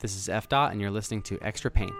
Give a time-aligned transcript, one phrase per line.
[0.00, 1.92] This is F Dot and you're listening to Extra Pain.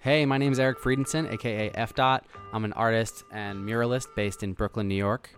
[0.00, 2.26] Hey, my name is Eric Friedenson, aka F Dot.
[2.52, 5.30] I'm an artist and muralist based in Brooklyn, New York.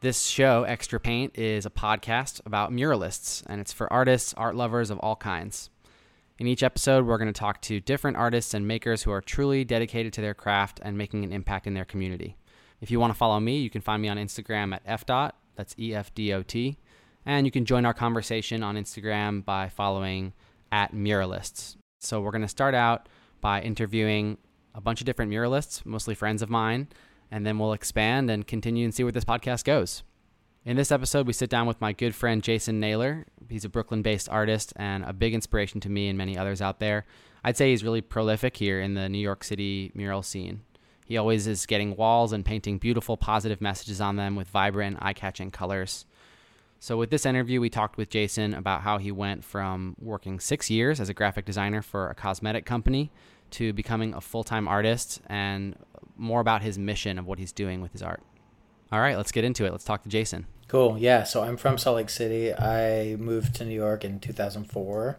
[0.00, 4.90] This show, Extra Paint, is a podcast about muralists, and it's for artists, art lovers
[4.90, 5.70] of all kinds.
[6.38, 9.64] In each episode, we're going to talk to different artists and makers who are truly
[9.64, 12.36] dedicated to their craft and making an impact in their community.
[12.80, 15.74] If you want to follow me, you can find me on Instagram at fdot, that's
[15.78, 16.78] E F D O T,
[17.24, 20.32] and you can join our conversation on Instagram by following
[20.70, 21.76] at muralists.
[22.00, 23.08] So we're going to start out
[23.40, 24.38] by interviewing
[24.74, 26.88] a bunch of different muralists, mostly friends of mine,
[27.30, 30.02] and then we'll expand and continue and see where this podcast goes.
[30.66, 33.24] In this episode, we sit down with my good friend Jason Naylor.
[33.48, 37.06] He's a Brooklyn-based artist and a big inspiration to me and many others out there.
[37.44, 40.62] I'd say he's really prolific here in the New York City mural scene.
[41.06, 45.52] He always is getting walls and painting beautiful positive messages on them with vibrant, eye-catching
[45.52, 46.04] colors.
[46.80, 50.68] So with this interview, we talked with Jason about how he went from working 6
[50.68, 53.12] years as a graphic designer for a cosmetic company
[53.52, 55.76] to becoming a full-time artist and
[56.16, 58.22] more about his mission of what he's doing with his art.
[58.90, 59.70] All right, let's get into it.
[59.70, 60.46] Let's talk to Jason.
[60.66, 60.98] Cool.
[60.98, 62.52] Yeah, so I'm from Salt Lake City.
[62.52, 65.18] I moved to New York in 2004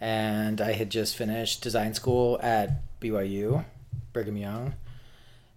[0.00, 3.64] and I had just finished design school at BYU,
[4.12, 4.74] Brigham Young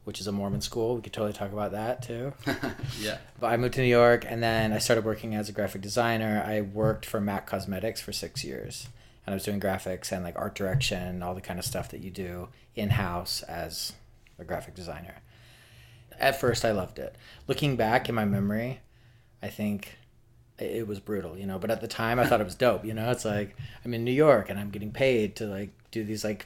[0.03, 0.95] which is a Mormon school.
[0.95, 2.33] We could totally talk about that too.
[2.99, 3.17] yeah.
[3.39, 6.43] But I moved to New York and then I started working as a graphic designer.
[6.45, 8.89] I worked for MAC Cosmetics for 6 years
[9.25, 12.01] and I was doing graphics and like art direction, all the kind of stuff that
[12.01, 13.93] you do in-house as
[14.37, 15.21] a graphic designer.
[16.19, 17.15] At first I loved it.
[17.47, 18.81] Looking back in my memory,
[19.41, 19.97] I think
[20.59, 22.93] it was brutal, you know, but at the time I thought it was dope, you
[22.93, 23.09] know.
[23.11, 26.45] It's like I'm in New York and I'm getting paid to like do these like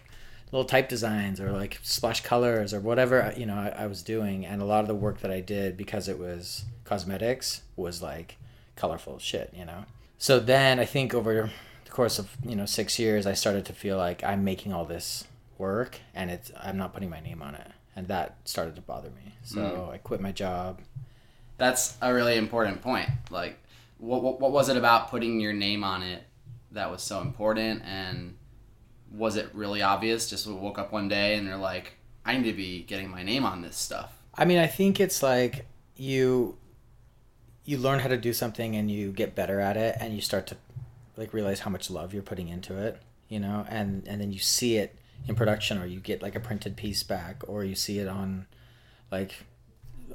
[0.52, 4.46] little type designs or like splash colors or whatever you know I, I was doing
[4.46, 8.38] and a lot of the work that I did because it was cosmetics was like
[8.76, 9.86] colorful shit you know?
[10.18, 11.52] So then I think over
[11.86, 14.86] the course of you know 6 years I started to feel like I'm making all
[14.86, 15.26] this
[15.58, 17.68] work and it's I'm not putting my name on it.
[17.96, 19.34] And that started to bother me.
[19.44, 19.90] So mm.
[19.92, 20.82] I quit my job.
[21.58, 23.10] That's a really important point.
[23.32, 23.58] Like
[23.98, 26.24] what what what was it about putting your name on it
[26.72, 27.84] that was so important?
[27.84, 28.37] And
[29.12, 31.94] was it really obvious just woke up one day and you're like
[32.28, 34.12] I need to be getting my name on this stuff.
[34.36, 36.58] I mean, I think it's like you
[37.64, 40.48] you learn how to do something and you get better at it and you start
[40.48, 40.58] to
[41.16, 44.40] like realize how much love you're putting into it, you know, and and then you
[44.40, 47.98] see it in production or you get like a printed piece back or you see
[48.00, 48.46] it on
[49.10, 49.46] like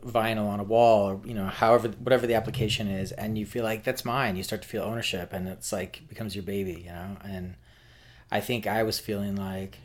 [0.04, 3.62] vinyl on a wall or you know however whatever the application is and you feel
[3.62, 6.90] like that's mine you start to feel ownership and it's like becomes your baby you
[6.90, 7.54] know and
[8.32, 9.76] I think I was feeling like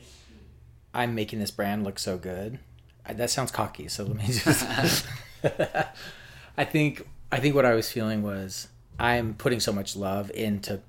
[0.94, 2.59] I'm making this brand look so good.
[3.06, 5.06] I, that sounds cocky, so let me just
[6.58, 10.80] I think I think what I was feeling was I'm putting so much love into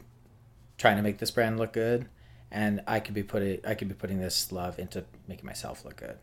[0.78, 2.06] trying to make this brand look good
[2.52, 5.84] and I could be put it, I could be putting this love into making myself
[5.84, 6.16] look good.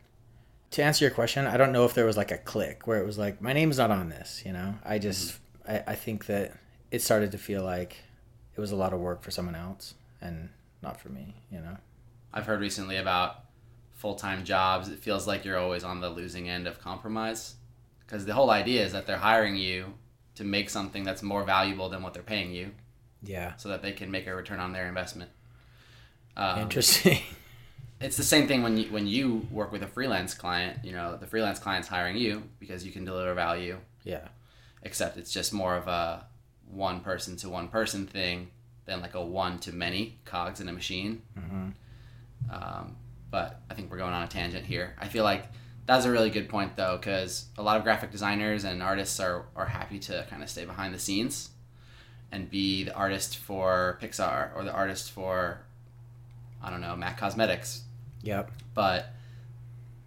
[0.71, 3.05] To answer your question, I don't know if there was like a click where it
[3.05, 4.75] was like my name's not on this, you know.
[4.85, 5.83] I just mm -hmm.
[5.87, 6.51] I I think that
[6.91, 7.95] it started to feel like
[8.53, 10.49] it was a lot of work for someone else and
[10.85, 11.77] not for me, you know.
[12.33, 13.45] I've heard recently about
[13.93, 17.55] full-time jobs, it feels like you're always on the losing end of compromise
[18.05, 19.93] because the whole idea is that they're hiring you
[20.35, 22.71] to make something that's more valuable than what they're paying you.
[23.23, 23.55] Yeah.
[23.55, 25.31] So that they can make a return on their investment.
[26.37, 27.19] Um, Interesting.
[28.01, 31.17] it's the same thing when you when you work with a freelance client, you know,
[31.17, 33.77] the freelance client's hiring you because you can deliver value.
[34.03, 34.27] Yeah.
[34.83, 36.25] Except it's just more of a
[36.69, 38.49] one person to one person thing
[38.85, 41.21] than like a one to many cogs in a machine.
[41.37, 41.43] Mhm.
[41.51, 41.73] Mm
[42.49, 42.95] um
[43.31, 44.95] but I think we're going on a tangent here.
[44.99, 45.47] I feel like
[45.87, 49.45] that's a really good point though cuz a lot of graphic designers and artists are
[49.55, 51.49] are happy to kind of stay behind the scenes
[52.31, 55.61] and be the artist for Pixar or the artist for
[56.61, 57.83] I don't know, Mac Cosmetics.
[58.23, 58.51] Yep.
[58.73, 59.07] But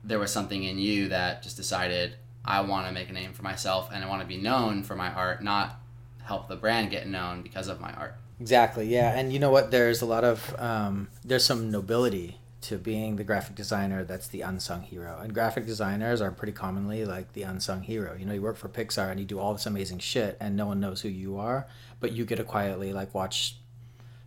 [0.05, 2.15] there was something in you that just decided
[2.45, 4.97] I want to make a name for myself and I want to be known for
[4.97, 5.81] my art, not
[6.23, 8.17] help the brand get known because of my art.
[8.41, 8.87] Exactly.
[8.87, 13.17] Yeah, and you know what there's a lot of um there's some nobility to being
[13.17, 15.19] the graphic designer that's the unsung hero.
[15.23, 18.17] And graphic designers are pretty commonly like the unsung hero.
[18.19, 20.67] You know, you work for Pixar and you do all this amazing shit and no
[20.67, 21.67] one knows who you are,
[22.01, 23.57] but you get to quietly like watch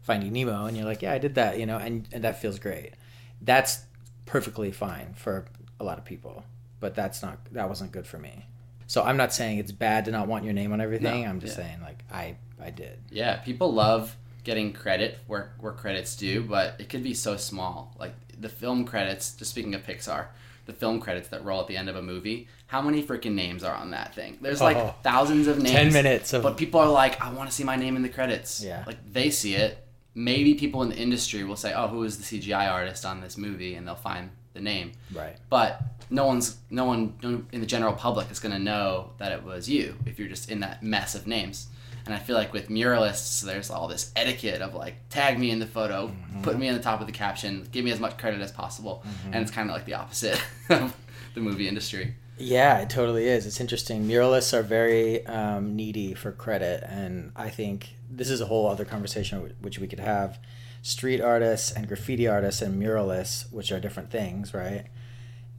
[0.01, 2.57] Finding Nemo and you're like, "Yeah, I did that," you know, and and that feels
[2.57, 2.93] great.
[3.41, 3.81] That's
[4.25, 5.45] perfectly fine for
[5.79, 6.43] a lot of people,
[6.79, 8.45] but that's not that wasn't good for me.
[8.87, 11.23] So I'm not saying it's bad to not want your name on everything.
[11.23, 11.65] No, I'm just yeah.
[11.65, 12.99] saying like I I did.
[13.09, 17.95] Yeah, people love getting credit where where credits due, but it could be so small.
[17.99, 20.27] Like the film credits, just speaking of Pixar,
[20.65, 23.63] the film credits that roll at the end of a movie, how many freaking names
[23.63, 24.37] are on that thing?
[24.41, 25.75] There's like oh, thousands of names.
[25.75, 28.09] 10 minutes of But people are like, "I want to see my name in the
[28.09, 28.83] credits." Yeah.
[28.85, 29.85] Like they see it.
[30.13, 33.37] Maybe people in the industry will say, "Oh, who is the CGI artist on this
[33.37, 34.91] movie?" and they'll find the name.
[35.13, 35.35] Right.
[35.49, 39.43] But no one's no one in the general public is going to know that it
[39.43, 41.67] was you if you're just in that mess of names.
[42.05, 45.59] And I feel like with muralists, there's all this etiquette of like, tag me in
[45.59, 46.43] the photo, mm -hmm.
[46.43, 49.01] put me on the top of the caption, give me as much credit as possible.
[49.03, 49.33] Mm -hmm.
[49.33, 50.39] And it's kind of like the opposite
[50.83, 50.93] of
[51.33, 52.15] the movie industry.
[52.41, 53.45] Yeah, it totally is.
[53.45, 54.07] It's interesting.
[54.07, 56.83] Muralists are very um, needy for credit.
[56.83, 60.39] And I think this is a whole other conversation which we could have.
[60.81, 64.85] Street artists and graffiti artists and muralists, which are different things, right?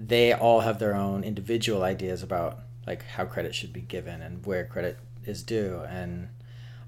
[0.01, 4.45] They all have their own individual ideas about like how credit should be given and
[4.45, 6.29] where credit is due and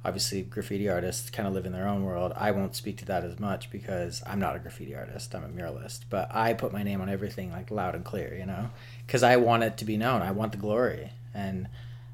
[0.04, 2.32] obviously graffiti artists kind of live in their own world.
[2.36, 5.34] I won't speak to that as much because I'm not a graffiti artist.
[5.34, 8.46] I'm a muralist, but I put my name on everything like loud and clear, you
[8.46, 8.70] know,
[9.08, 10.22] cuz I want it to be known.
[10.22, 11.10] I want the glory.
[11.32, 11.68] And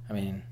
[0.09, 0.43] I mean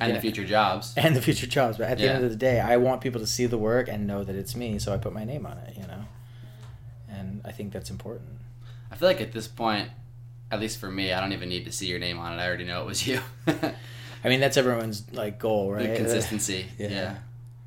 [0.00, 0.94] and yeah, the future jobs.
[0.96, 2.12] And the future jobs, but at the yeah.
[2.12, 4.54] end of the day, I want people to see the work and know that it's
[4.54, 6.04] me, so I put my name on it, you know.
[7.08, 8.28] And I think that's important.
[8.92, 9.90] I feel like at this point,
[10.50, 12.40] at least for me, I don't even need to see your name on it.
[12.40, 13.20] I already know it was you.
[14.24, 15.96] I mean, that's everyone's like goal, right?
[15.96, 16.66] Consistency.
[16.78, 16.88] yeah.
[16.88, 17.16] yeah.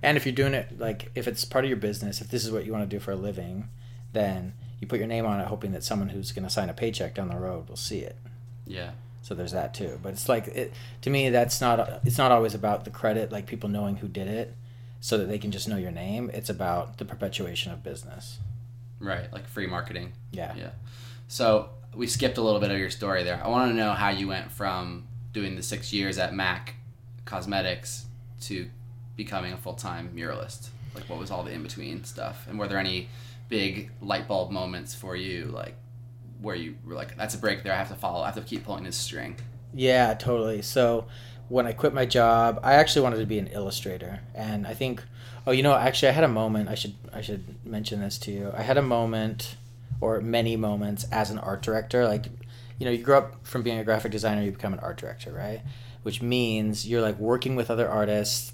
[0.03, 2.51] And if you're doing it like if it's part of your business, if this is
[2.51, 3.69] what you want to do for a living,
[4.13, 6.73] then you put your name on it hoping that someone who's going to sign a
[6.73, 8.17] paycheck down the road will see it.
[8.65, 8.91] Yeah.
[9.21, 9.99] So there's that too.
[10.01, 13.45] But it's like it to me that's not it's not always about the credit like
[13.45, 14.55] people knowing who did it
[14.99, 16.31] so that they can just know your name.
[16.33, 18.39] It's about the perpetuation of business.
[18.99, 20.13] Right, like free marketing.
[20.31, 20.53] Yeah.
[20.55, 20.69] Yeah.
[21.27, 23.41] So we skipped a little bit of your story there.
[23.43, 26.75] I want to know how you went from doing the 6 years at Mac
[27.25, 28.05] Cosmetics
[28.41, 28.69] to
[29.15, 30.69] becoming a full-time muralist?
[30.93, 32.45] Like what was all the in between stuff?
[32.49, 33.07] And were there any
[33.49, 35.75] big light bulb moments for you like
[36.41, 38.41] where you were like that's a break there I have to follow I have to
[38.41, 39.35] keep pulling this string?
[39.73, 40.61] Yeah, totally.
[40.61, 41.05] So
[41.49, 45.03] when I quit my job, I actually wanted to be an illustrator and I think
[45.45, 48.31] oh you know actually I had a moment I should I should mention this to
[48.31, 48.51] you.
[48.55, 49.57] I had a moment
[49.99, 52.27] or many moments as an art director like
[52.81, 55.31] you know, you grow up from being a graphic designer, you become an art director,
[55.31, 55.61] right?
[56.01, 58.53] Which means you're like working with other artists,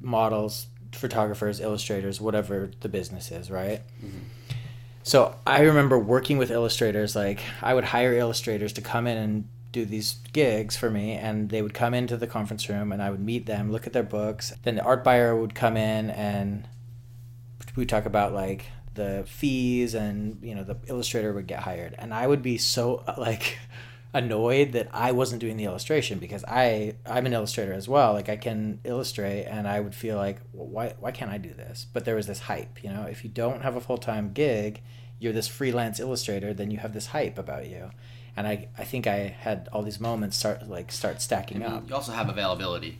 [0.00, 3.82] models, photographers, illustrators, whatever the business is, right?
[4.02, 4.54] Mm -hmm.
[5.02, 9.44] So I remember working with illustrators like I would hire illustrators to come in and
[9.72, 13.10] do these gigs for me and they would come into the conference room and I
[13.10, 14.54] would meet them, look at their books.
[14.62, 16.66] Then the art buyer would come in and
[17.76, 18.64] we talk about like
[18.98, 21.94] the fees and you know the illustrator would get hired.
[21.98, 23.58] And I would be so like
[24.12, 28.12] annoyed that I wasn't doing the illustration because I I'm an illustrator as well.
[28.12, 31.54] Like I can illustrate and I would feel like well, why why can't I do
[31.54, 31.86] this?
[31.92, 33.04] But there was this hype you know?
[33.04, 34.82] If you don't have a full-time gig
[35.20, 37.90] you're this freelance illustrator then you have this hype about you.
[38.36, 41.76] And I I think I had all these moments start like start stacking I mean,
[41.76, 41.88] up.
[41.88, 42.98] you also have availability.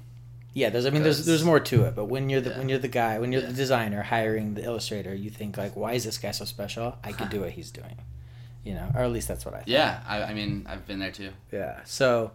[0.59, 2.59] Yeah, there's I mean there's there's more to it, but when you're the yeah.
[2.59, 3.49] when you're the guy, when you're yeah.
[3.49, 6.97] the designer hiring the illustrator, you think like why is this guy so special?
[7.05, 7.97] I could do what he's doing.
[8.65, 9.69] You know, or at least that's what I thought.
[9.69, 11.31] Yeah, I I mean, I've been there too.
[11.53, 11.81] Yeah.
[11.85, 12.33] So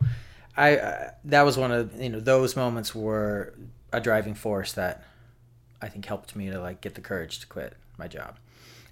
[0.55, 3.53] I uh, that was one of, you know, those moments were
[3.91, 5.03] a driving force that
[5.81, 8.37] I think helped me to like get the courage to quit my job.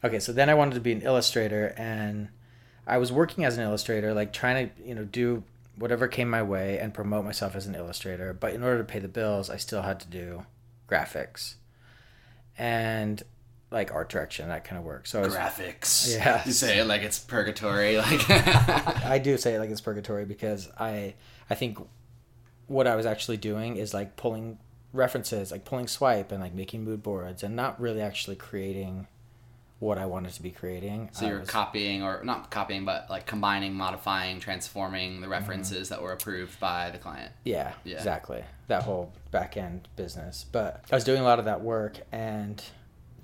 [0.03, 2.27] Okay, so then I wanted to be an illustrator and
[2.85, 5.43] I was working as an illustrator like trying to, you know, do
[5.81, 8.99] whatever came my way and promote myself as an illustrator, but in order to pay
[8.99, 10.45] the bills, I still had to do
[10.87, 11.55] graphics
[12.57, 13.23] and
[13.71, 15.07] like art direction that kind of work.
[15.07, 16.13] So was, graphics.
[16.15, 16.43] Yeah.
[16.45, 20.69] You say it like it's purgatory like I do say it like it's purgatory because
[20.79, 21.15] I
[21.49, 21.79] I think
[22.67, 24.59] what I was actually doing is like pulling
[24.93, 29.07] references, like pulling swipe and like making mood boards and not really actually creating
[29.81, 31.09] what I wanted to be creating.
[31.11, 35.71] So I you're was, copying or not copying but like combining, modifying, transforming the references
[35.71, 35.89] mm -hmm.
[35.89, 37.31] that were approved by the client.
[37.43, 37.97] Yeah, yeah.
[37.97, 38.43] Exactly.
[38.67, 40.45] That whole back end business.
[40.51, 42.63] But I was doing a lot of that work and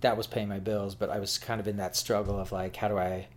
[0.01, 2.79] that was paying my bills, but I was kind of in that struggle of like
[2.79, 3.27] how do I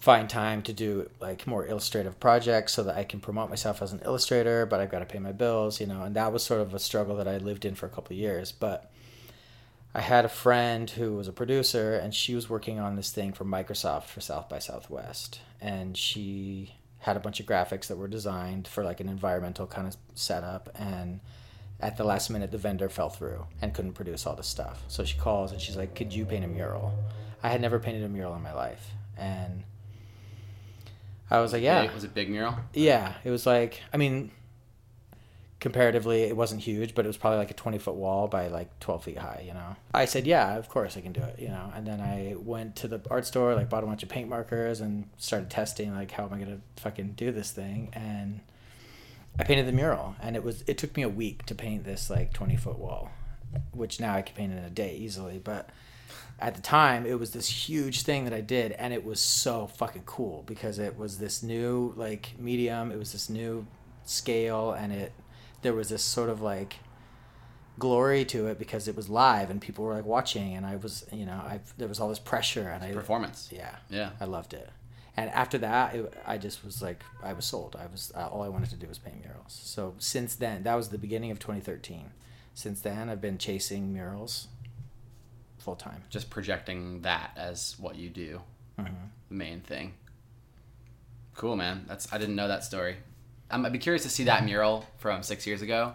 [0.00, 3.92] find time to do like more illustrative projects so that I can promote myself as
[3.92, 6.60] an illustrator, but I've got to pay my bills, you know, and that was sort
[6.60, 8.90] of a struggle that I lived in for a couple of years, but
[9.94, 13.32] I had a friend who was a producer and she was working on this thing
[13.32, 18.06] for Microsoft for South by Southwest and she had a bunch of graphics that were
[18.08, 21.20] designed for like an environmental kind of setup and
[21.80, 24.82] at the last minute the vendor fell through and couldn't produce all this stuff.
[24.86, 26.94] So she calls and she's like, "Could you paint a mural?"
[27.42, 29.64] I had never painted a mural in my life and
[31.30, 32.54] I was like, "Yeah." It was a big mural?
[32.74, 34.30] Yeah, it was like I mean,
[35.60, 38.80] comparatively it wasn't huge but it was probably like a 20 foot wall by like
[38.80, 39.76] 12 feet high you know?
[39.92, 41.70] I said yeah of course i can do it you know?
[41.74, 44.80] And then i went to the art store like bought a bunch of paint markers
[44.80, 47.90] and started testing like how am i going to fucking do this thing?
[47.92, 48.40] And
[49.38, 52.08] i painted the mural and it was it took me a week to paint this
[52.08, 53.10] like 20 foot wall
[53.72, 55.68] which now i can paint in a day easily but
[56.38, 59.66] at the time it was this huge thing that i did and it was so
[59.66, 63.66] fucking cool because it was this new like medium it was this new
[64.04, 65.12] scale and it
[65.62, 66.76] there was this sort of like
[67.78, 71.06] glory to it because it was live and people were like watching and I was
[71.10, 73.48] you know I there was all this pressure and I performance.
[73.50, 73.76] Yeah.
[73.88, 74.10] Yeah.
[74.20, 74.68] I loved it.
[75.16, 77.76] And after that it, I just was like I was sold.
[77.78, 79.58] I was uh, all I wanted to do was paint murals.
[79.64, 82.10] So since then that was the beginning of 2013
[82.54, 84.48] since then I've been chasing murals
[85.58, 88.40] full time just projecting that as what you do.
[88.78, 89.08] Mm -hmm.
[89.28, 89.94] the main thing.
[91.34, 91.84] Cool man.
[91.88, 92.96] That's I didn't know that story
[93.50, 95.94] um, I'd be curious to see that mural from six years ago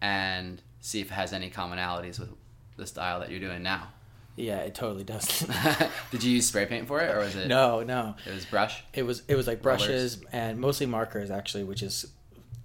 [0.00, 2.30] and see if it has any commonalities with
[2.76, 3.88] the style that you're doing now.
[4.36, 5.46] Yeah, it totally does.
[6.10, 8.14] Did you use spray paint for it or was it No, no.
[8.26, 8.82] It was brush.
[8.94, 10.28] It was it was like brushes Rollers.
[10.32, 12.06] and mostly markers actually, which is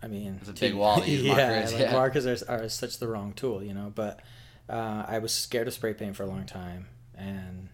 [0.01, 1.73] I mean, it's a big wall to use yeah, markers.
[1.73, 4.21] Like yeah, markers are are such the wrong tool, you know, but
[4.69, 6.87] uh I was scared of spray paint for a long time
[7.17, 7.69] and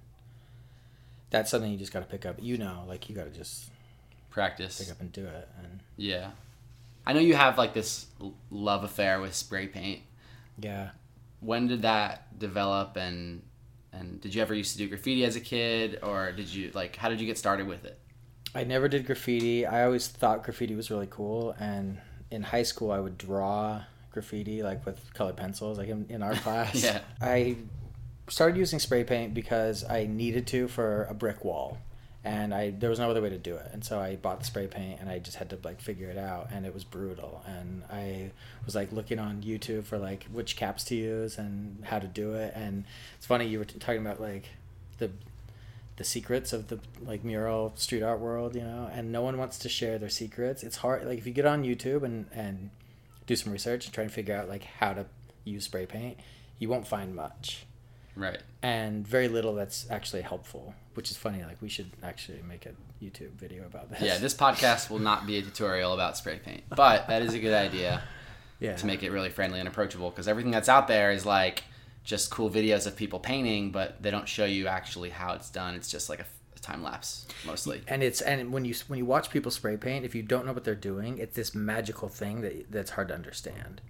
[1.29, 2.37] that's something you just got to pick up.
[2.41, 3.69] You know, like you got to just
[4.31, 4.79] practice.
[4.79, 6.31] Pick up and do it and Yeah.
[7.05, 8.07] I know you have like this
[8.49, 10.01] love affair with spray paint.
[10.59, 10.89] Yeah.
[11.39, 13.41] When did that develop and
[13.93, 16.95] and did you ever used to do graffiti as a kid or did you like
[16.95, 17.97] how did you get started with it?
[18.53, 19.65] I never did graffiti.
[19.65, 24.61] I always thought graffiti was really cool and in high school I would draw graffiti
[24.61, 26.83] like with colored pencils like in, in our class.
[26.83, 26.99] yeah.
[27.19, 27.57] I
[28.27, 31.77] started using spray paint because I needed to for a brick wall
[32.23, 33.69] and I there was no other way to do it.
[33.73, 36.17] And so I bought the spray paint and I just had to like figure it
[36.17, 37.43] out and it was brutal.
[37.47, 38.31] And I
[38.65, 42.33] was like looking on YouTube for like which caps to use and how to do
[42.33, 42.53] it.
[42.55, 42.83] And
[43.17, 44.49] it's funny you were talking about like
[44.99, 45.09] the
[45.97, 49.57] the secrets of the like mural street art world you know and no one wants
[49.59, 50.61] to share their secrets.
[50.63, 52.69] It's hard like if you get on YouTube and and
[53.25, 55.05] do some research and try and figure out like how to
[55.43, 56.17] use spray paint
[56.59, 57.65] you won't find much.
[58.15, 58.39] Right.
[58.61, 61.43] And very little that's actually helpful, which is funny.
[61.43, 62.71] Like we should actually make a
[63.03, 64.01] YouTube video about this.
[64.01, 67.39] Yeah, this podcast will not be a tutorial about spray paint, but that is a
[67.39, 68.03] good idea.
[68.59, 68.75] yeah.
[68.75, 71.63] To make it really friendly and approachable because everything that's out there is like
[72.03, 75.75] just cool videos of people painting, but they don't show you actually how it's done.
[75.75, 76.25] It's just like a
[76.61, 77.81] time lapse mostly.
[77.87, 80.53] And it's and when you when you watch people spray paint, if you don't know
[80.53, 83.81] what they're doing, it's this magical thing that that's hard to understand.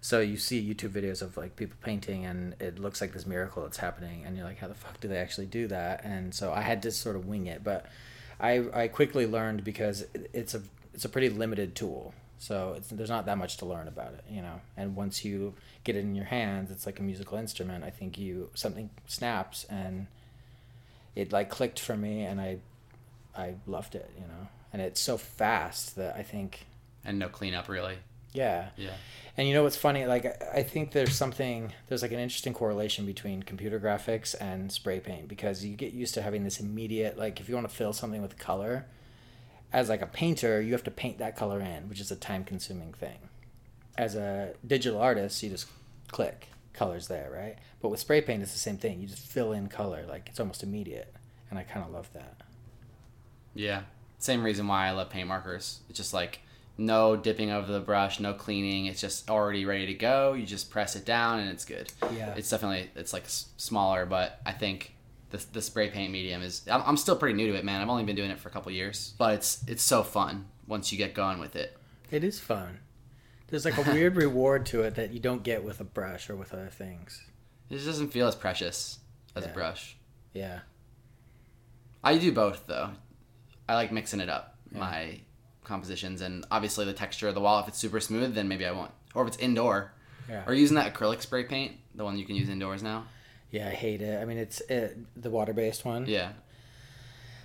[0.00, 3.62] So you see YouTube videos of like people painting and it looks like this miracle
[3.62, 6.04] that's happening and you're like how the fuck do they actually do that?
[6.04, 7.86] And so I had to sort of wing it, but
[8.40, 10.62] I I quickly learned because it's a
[10.94, 12.14] it's a pretty limited tool.
[12.38, 14.60] So it's there's not that much to learn about it, you know.
[14.76, 17.84] And once you get it in your hands, it's like a musical instrument.
[17.84, 20.06] I think you something snaps and
[21.16, 22.58] it like clicked for me and I
[23.36, 24.48] I loved it, you know.
[24.72, 26.66] And it's so fast that I think
[27.04, 27.98] and no cleanup really.
[28.32, 28.68] Yeah.
[28.76, 28.92] Yeah.
[29.36, 30.04] And you know what's funny?
[30.04, 34.98] Like, I think there's something, there's like an interesting correlation between computer graphics and spray
[34.98, 37.92] paint because you get used to having this immediate, like, if you want to fill
[37.92, 38.86] something with color,
[39.72, 42.42] as like a painter, you have to paint that color in, which is a time
[42.42, 43.28] consuming thing.
[43.96, 45.68] As a digital artist, you just
[46.10, 47.56] click colors there, right?
[47.80, 49.00] But with spray paint, it's the same thing.
[49.00, 51.14] You just fill in color, like, it's almost immediate.
[51.50, 52.42] And I kind of love that.
[53.54, 53.82] Yeah.
[54.18, 55.80] Same reason why I love paint markers.
[55.88, 56.40] It's just like,
[56.78, 58.86] no dipping of the brush, no cleaning.
[58.86, 60.32] It's just already ready to go.
[60.32, 61.92] You just press it down and it's good.
[62.14, 62.34] Yeah.
[62.36, 64.94] It's definitely it's like smaller, but I think
[65.30, 67.82] the the spray paint medium is I'm I'm still pretty new to it, man.
[67.82, 70.92] I've only been doing it for a couple years, but it's it's so fun once
[70.92, 71.76] you get going with it.
[72.10, 72.78] It is fun.
[73.48, 76.36] There's like a weird reward to it that you don't get with a brush or
[76.36, 77.24] with other things.
[77.68, 79.00] It just doesn't feel as precious
[79.34, 79.50] as yeah.
[79.50, 79.96] a brush.
[80.32, 80.60] Yeah.
[82.04, 82.90] I do both though.
[83.68, 84.56] I like mixing it up.
[84.72, 84.78] Yeah.
[84.78, 85.20] My
[85.68, 88.72] compositions and obviously the texture of the wall if it's super smooth then maybe I
[88.72, 88.90] won't.
[89.14, 89.92] Or if it's indoor.
[90.28, 90.42] Yeah.
[90.46, 93.06] or using that acrylic spray paint the one you can use indoors now?
[93.50, 94.20] Yeah I hate it.
[94.20, 96.06] I mean it's it, the water based one.
[96.06, 96.32] Yeah.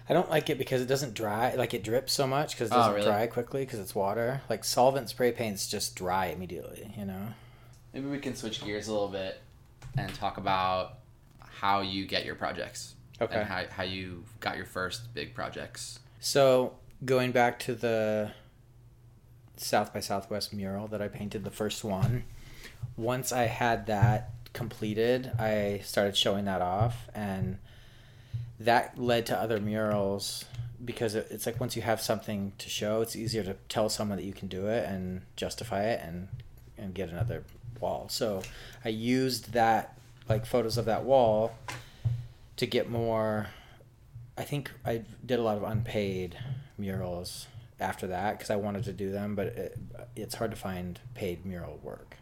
[0.09, 2.73] I don't like it because it doesn't dry like it drips so much cuz it
[2.73, 3.07] doesn't oh, really?
[3.07, 4.41] dry quickly cuz it's water.
[4.49, 7.27] Like solvent spray paints just dry immediately you know?
[7.93, 9.41] Maybe we can switch gears a little bit
[9.97, 10.99] and talk about
[11.39, 13.35] how you get your projects okay.
[13.39, 15.99] and how how you got your first big projects.
[16.19, 18.31] So going back to the
[19.57, 22.23] South by Southwest mural that I painted the first one.
[22.97, 27.57] Once I had that completed, I started showing that off and
[28.59, 30.45] that led to other murals
[30.83, 34.25] because it's like once you have something to show, it's easier to tell someone that
[34.25, 36.27] you can do it and justify it and
[36.77, 37.43] and get another
[37.79, 38.07] wall.
[38.09, 38.41] So
[38.83, 41.53] I used that like photos of that wall
[42.57, 43.47] to get more
[44.37, 46.37] I think I did a lot of unpaid
[46.77, 47.47] murals
[47.79, 49.77] after that because I wanted to do them, but it,
[50.15, 52.17] it's hard to find paid mural work.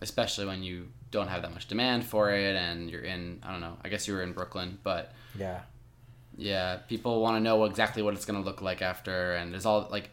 [0.00, 3.60] Especially when you don't have that much demand for it and you're in, I don't
[3.60, 5.12] know, I guess you were in Brooklyn, but...
[5.38, 5.60] Yeah.
[6.36, 9.66] Yeah, people want to know exactly what it's going to look like after, and there's
[9.66, 10.10] all, like...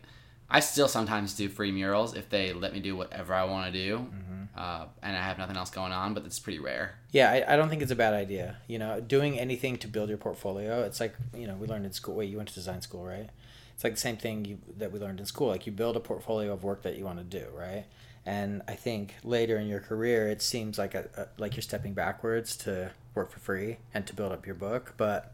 [0.52, 3.88] I still sometimes do free murals if they let me do whatever I want to
[3.88, 3.98] do.
[3.98, 4.29] Mm -hmm
[4.60, 7.00] uh, and I have nothing else going on, but it's pretty rare.
[7.12, 8.58] Yeah, I, I don't think it's a bad idea.
[8.68, 11.94] You know, doing anything to build your portfolio, it's like, you know, we learned in
[11.94, 13.30] school, wait, you went to design school, right?
[13.74, 15.48] It's like the same thing you, that we learned in school.
[15.48, 17.86] Like you build a portfolio of work that you want to do, right?
[18.26, 21.94] And I think later in your career, it seems like a, a, like you're stepping
[21.94, 25.34] backwards to work for free and to build up your book, but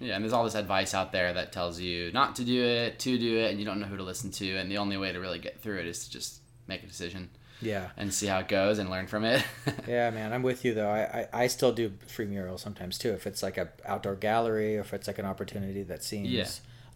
[0.00, 2.98] Yeah, and there's all this advice out there that tells you not to do it,
[3.00, 5.12] to do it, and you don't know who to listen to, and the only way
[5.12, 7.28] to really get through it is to just make a decision
[7.60, 7.88] yeah.
[7.96, 9.44] and see how it goes and learn from it.
[9.86, 10.88] Yeah man i'm with you though.
[10.88, 14.76] I, I i still do free murals sometimes too if it's like a outdoor gallery
[14.76, 16.46] or if it's like an opportunity that seems yeah.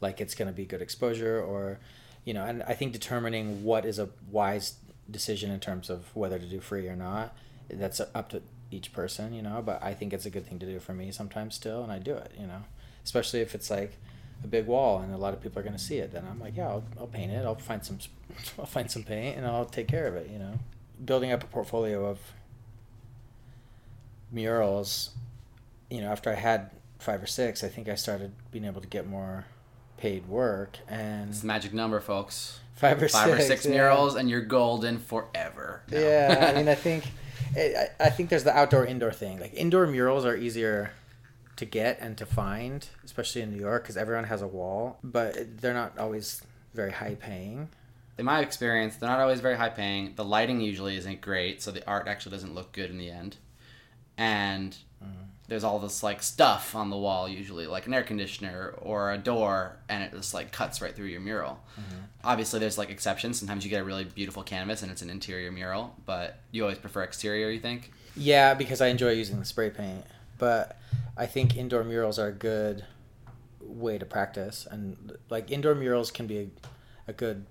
[0.00, 1.78] like it's going to be good exposure or
[2.24, 4.74] you know and i think determining what is a wise
[5.10, 7.36] decision in terms of whether to do free or not
[7.70, 10.66] that's up to each person you know but i think it's a good thing to
[10.66, 12.62] do for me sometimes still and i do it you know
[13.04, 13.98] especially if it's like
[14.42, 16.40] a big wall and a lot of people are going to see it and i'm
[16.40, 17.98] like yeah I'll, I'll paint it i'll find some
[18.58, 20.58] i'll find some paint and i'll take care of it you know
[21.04, 22.18] building up a portfolio of
[24.30, 25.10] murals
[25.90, 28.88] you know after i had five or six i think i started being able to
[28.88, 29.44] get more
[29.96, 33.72] paid work and it's the magic number folks five or five six, or six yeah.
[33.72, 35.98] murals and you're golden forever no.
[35.98, 37.04] yeah i mean i think
[37.56, 40.90] I, I think there's the outdoor indoor thing like indoor murals are easier
[41.56, 45.60] to get and to find, especially in New York cuz everyone has a wall, but
[45.60, 46.42] they're not always
[46.74, 47.68] very high paying.
[48.18, 50.14] In my experience, they're not always very high paying.
[50.14, 53.36] The lighting usually isn't great, so the art actually doesn't look good in the end.
[54.16, 55.08] And mm.
[55.48, 59.18] there's all this like stuff on the wall usually, like an air conditioner or a
[59.18, 61.58] door, and it just like cuts right through your mural.
[61.76, 62.30] Mm -hmm.
[62.30, 63.38] Obviously there's like exceptions.
[63.38, 66.78] Sometimes you get a really beautiful canvas and it's an interior mural, but you always
[66.78, 67.90] prefer exterior, you think?
[68.16, 70.04] Yeah, because I enjoy using the spray paint
[70.38, 70.78] but
[71.16, 72.84] I think indoor murals are a good
[73.60, 76.48] way to practice and like indoor murals can be a,
[77.08, 77.46] a good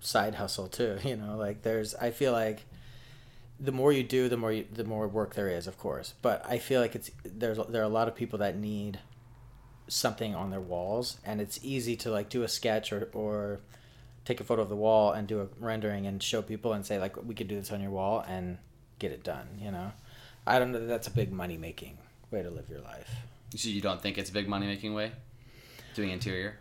[0.00, 2.64] side hustle too, you know, like there's I feel like
[3.58, 6.14] the more you do, the more you, the more work there is, of course.
[6.22, 8.98] But I feel like it's there's there are a lot of people that need
[9.88, 13.60] something on their walls and it's easy to like do a sketch or or
[14.24, 16.98] take a photo of the wall and do a rendering and show people and say
[16.98, 18.58] like we could do this on your wall and
[18.98, 19.92] get it done, you know.
[20.46, 21.98] I don't know that's a big money making
[22.30, 23.10] way to live your life.
[23.56, 25.12] So you don't think it's a big money making way?
[25.94, 26.58] Doing interior?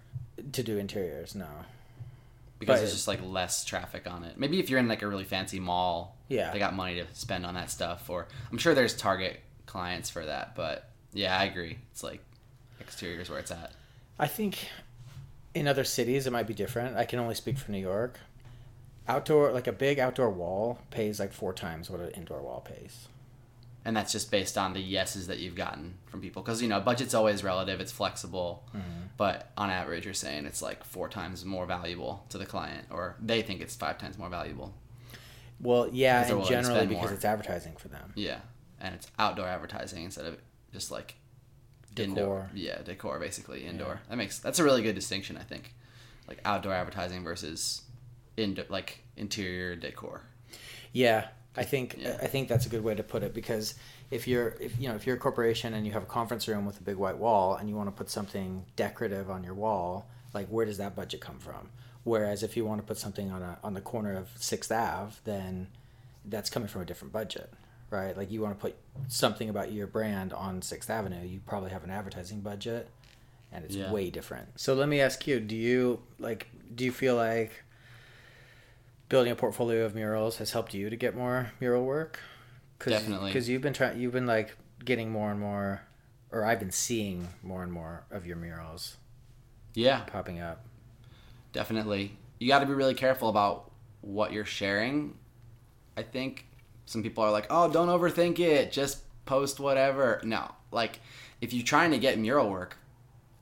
[0.54, 1.48] To do interiors, no.
[2.58, 4.38] Because but there's just like less traffic on it.
[4.38, 6.52] Maybe if you're in like a really fancy mall, yeah.
[6.52, 10.26] they got money to spend on that stuff or I'm sure there's target clients for
[10.26, 11.78] that, but yeah, I agree.
[11.92, 12.22] It's like
[12.82, 13.72] exteriors where it's at.
[14.18, 14.68] I think
[15.54, 16.98] in other cities it might be different.
[16.98, 18.20] I can only speak for New York.
[19.08, 23.08] Outdoor like a big outdoor wall pays like four times what an indoor wall pays
[23.86, 26.80] and that's just based on the yeses that you've gotten from people because you know
[26.80, 29.08] budget's always relative it's flexible mm -hmm.
[29.18, 33.16] but on average you're saying it's like four times more valuable to the client or
[33.26, 34.74] they think it's five times more valuable
[35.60, 37.14] well yeah and generally because more.
[37.14, 38.40] it's advertising for them yeah
[38.80, 40.38] and it's outdoor advertising instead of
[40.74, 41.16] just like
[41.94, 42.50] decor indoor.
[42.54, 44.10] yeah decor basically indoor yeah.
[44.10, 45.74] that makes that's a really good distinction i think
[46.28, 47.84] like outdoor advertising versus
[48.38, 50.22] indoor like interior decor
[50.94, 52.18] yeah I think yeah.
[52.22, 53.76] I think that's a good way to put it because
[54.12, 56.66] if you're if you know if you're a corporation and you have a conference room
[56.66, 60.08] with a big white wall and you want to put something decorative on your wall,
[60.34, 61.70] like where does that budget come from?
[62.04, 65.16] Whereas if you want to put something on a on the corner of 6th Ave,
[65.26, 65.68] then
[66.26, 67.52] that's coming from a different budget,
[67.90, 68.16] right?
[68.16, 68.76] Like you want to put
[69.08, 72.90] something about your brand on 6th Avenue, you probably have an advertising budget
[73.52, 73.92] and it's yeah.
[73.92, 74.48] way different.
[74.60, 77.64] So let me ask you, do you like do you feel like
[79.10, 82.20] building a portfolio of murals has helped you to get more mural work?
[82.78, 83.32] cuz Definitely.
[83.32, 85.82] Because you've been trying, you've been like getting more and more,
[86.32, 88.98] or I've been seeing more and more of your murals.
[89.74, 90.02] Yeah.
[90.02, 90.66] Popping up.
[91.52, 92.18] Definitely.
[92.40, 95.18] You got to be really careful about what you're sharing.
[95.98, 96.46] I think
[96.86, 98.72] some people are like, "Oh, don't overthink it.
[98.72, 100.52] Just post whatever." No.
[100.72, 101.02] Like
[101.42, 102.78] if you're trying to get mural work,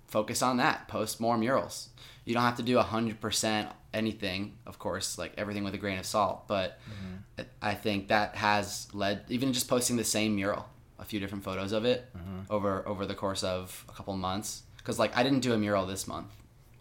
[0.08, 0.88] focus on that.
[0.88, 1.90] Post more murals
[2.28, 6.06] you don't have to do 100% anything of course like everything with a grain of
[6.06, 7.44] salt but mm-hmm.
[7.62, 10.68] i think that has led even just posting the same mural
[11.00, 12.42] a few different photos of it mm-hmm.
[12.50, 15.86] over over the course of a couple months cuz like i didn't do a mural
[15.86, 16.32] this month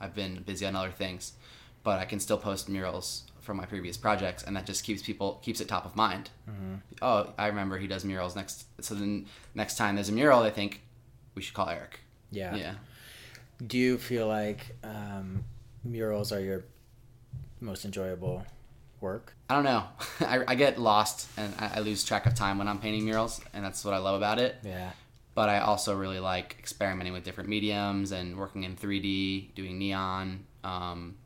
[0.01, 1.35] i've been busy on other things
[1.85, 5.41] but i can still post murals from my previous projects and that just keeps people
[5.45, 6.75] keeps it top of mind mm-hmm.
[7.03, 10.51] oh i remember he does murals next so then next time there's a mural i
[10.51, 10.83] think
[11.37, 12.01] we should call eric
[12.33, 12.75] yeah yeah
[13.64, 15.45] do you feel like um
[15.85, 16.64] murals are your
[17.61, 18.45] most enjoyable
[19.01, 19.35] work?
[19.49, 19.85] I don't know.
[20.21, 23.40] I I get lost and I, I lose track of time when I'm painting murals
[23.55, 24.57] and that's what I love about it.
[24.62, 24.90] Yeah.
[25.35, 30.45] But I also really like experimenting with different mediums and working in 3D, doing neon,
[30.64, 31.16] um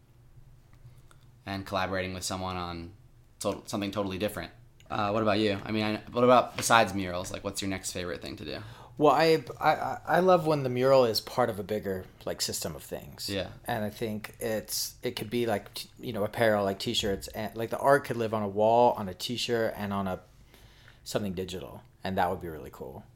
[1.47, 2.93] and collaborating with someone on
[3.41, 4.53] to something totally different.
[4.91, 5.59] Uh what about you?
[5.65, 7.33] I mean, I, what about besides murals?
[7.33, 8.59] Like what's your next favorite thing to do?
[9.01, 12.77] Well, I, I I love when the mural is part of a bigger like system
[12.77, 13.31] of things.
[13.31, 13.47] Yeah.
[13.67, 17.71] And I think it's it could be like you know apparel like t-shirts and like
[17.71, 20.21] the art could live on a wall, on a t-shirt and on a
[21.03, 23.07] something digital and that would be really cool.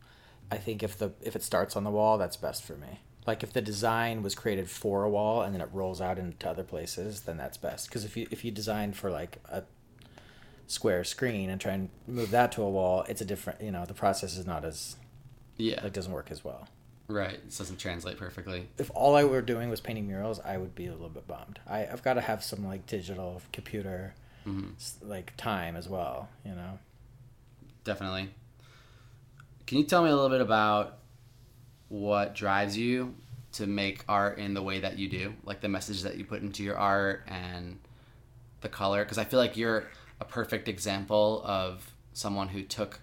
[0.51, 3.01] I think if the if it starts on the wall, that's best for me.
[3.27, 6.49] Like if the design was created for a wall and then it rolls out into
[6.49, 9.65] other places, then that's best because if you if you design for like a
[10.67, 13.85] square screen and try and move that to a wall, it's a different, you know,
[13.85, 14.97] the process is not as
[15.57, 15.81] yeah.
[15.81, 16.69] That doesn't work as well.
[17.07, 17.35] Right.
[17.35, 18.69] It doesn't translate perfectly.
[18.79, 21.61] If all i were doing was painting murals i would be a little bit bummed.
[21.67, 24.15] I i've got to have some like digital computer
[24.47, 25.09] mm -hmm.
[25.09, 26.79] like time as well you know?
[27.85, 28.31] Definitely.
[29.67, 30.99] Can you tell me a little bit about
[31.89, 33.15] what drives you
[33.53, 35.35] to make art in the way that you do?
[35.45, 37.79] Like the message that you put into your art and
[38.61, 39.05] the color?
[39.05, 39.85] Because i feel like you're
[40.21, 43.01] a perfect example of someone who took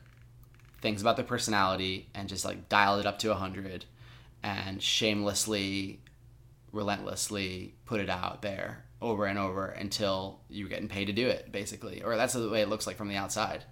[0.82, 3.86] things about their personality and just like dialed it up to 100
[4.44, 6.00] and shamelessly
[6.72, 11.52] relentlessly put it out there over and over until you're getting paid to do it
[11.52, 12.02] basically.
[12.04, 13.63] Or that's the way it looks like from the outside.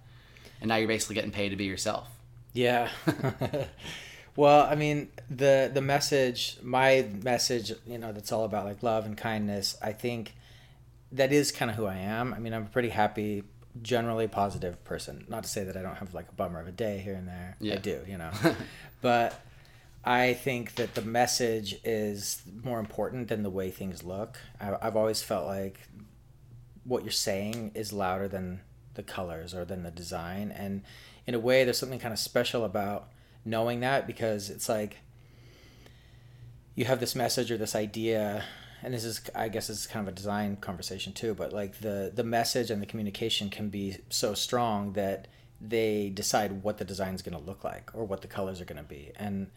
[0.62, 2.08] And now you're basically getting paid to be yourself.
[2.54, 2.89] Yeah.
[4.36, 9.06] Well i mean the the message my message you know that's all about like love
[9.06, 10.34] and kindness i think
[11.12, 12.34] that is kind of who i am.
[12.34, 13.43] I mean i'm a pretty happy
[13.82, 15.26] generally positive person.
[15.28, 17.28] Not to say that I don't have like a bummer of a day here and
[17.28, 17.56] there.
[17.60, 17.76] Yeah.
[17.76, 18.32] I do, you know.
[19.02, 19.39] but
[20.04, 24.38] I think that the message is more important than the way things look.
[24.60, 25.80] I I've always felt like
[26.84, 28.62] what you're saying is louder than
[28.96, 30.82] the colors or than the design and
[31.28, 33.10] in a way there's something kind of special about
[33.46, 34.98] knowing that because it's like
[36.76, 38.44] you have this message or this idea
[38.84, 42.12] and this is I guess it's kind of a design conversation too, but like the
[42.13, 45.28] the message and the communication can be so strong that
[45.62, 48.65] they decide what the design is going to look like or what the colors are
[48.65, 49.12] going to be.
[49.15, 49.48] And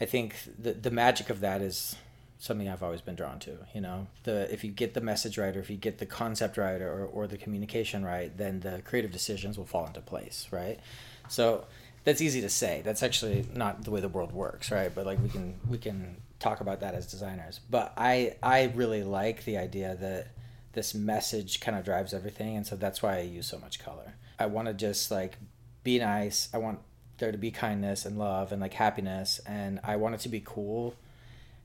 [0.00, 1.96] I think the the magic of that is
[2.38, 4.08] something I've always been drawn to, you know.
[4.24, 7.06] The if you get the message right or if you get the concept right or
[7.06, 10.80] or the communication right, then the creative decisions will fall into place, right?
[11.28, 11.66] So
[12.04, 12.82] that's easy to say.
[12.84, 14.94] That's actually not the way the world works, right?
[14.94, 17.60] But like we can we can talk about that as designers.
[17.70, 20.28] But I I really like the idea that
[20.74, 24.14] this message kind of drives everything and so that's why I use so much color.
[24.38, 25.38] I want to just like
[25.82, 26.48] be nice.
[26.52, 26.80] I want
[27.18, 30.42] there to be kindness and love and like happiness and I want it to be
[30.44, 30.94] cool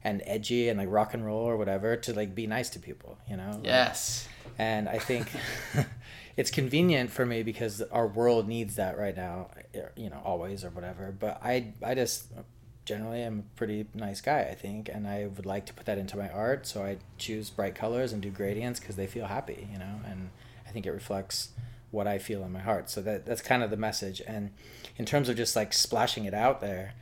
[0.04, 3.18] and edgy and like rock and roll or whatever to like be nice to people,
[3.28, 3.60] you know.
[3.63, 4.28] Yes.
[4.58, 5.30] And I think
[6.38, 9.50] it's convenient for me because our world needs that right now,
[9.98, 12.26] you know, always or whatever, but I I just
[12.89, 15.99] generally I'm a pretty nice guy, I think, and I would like to put that
[15.99, 19.69] into my art, so I choose bright colors and do gradients because they feel happy,
[19.71, 20.32] you know, and
[20.67, 21.49] I think it reflects
[21.91, 22.89] what I feel in my heart.
[22.89, 24.23] So that that's kind of the message.
[24.25, 24.49] And
[24.97, 26.95] in terms of just like splashing it out there,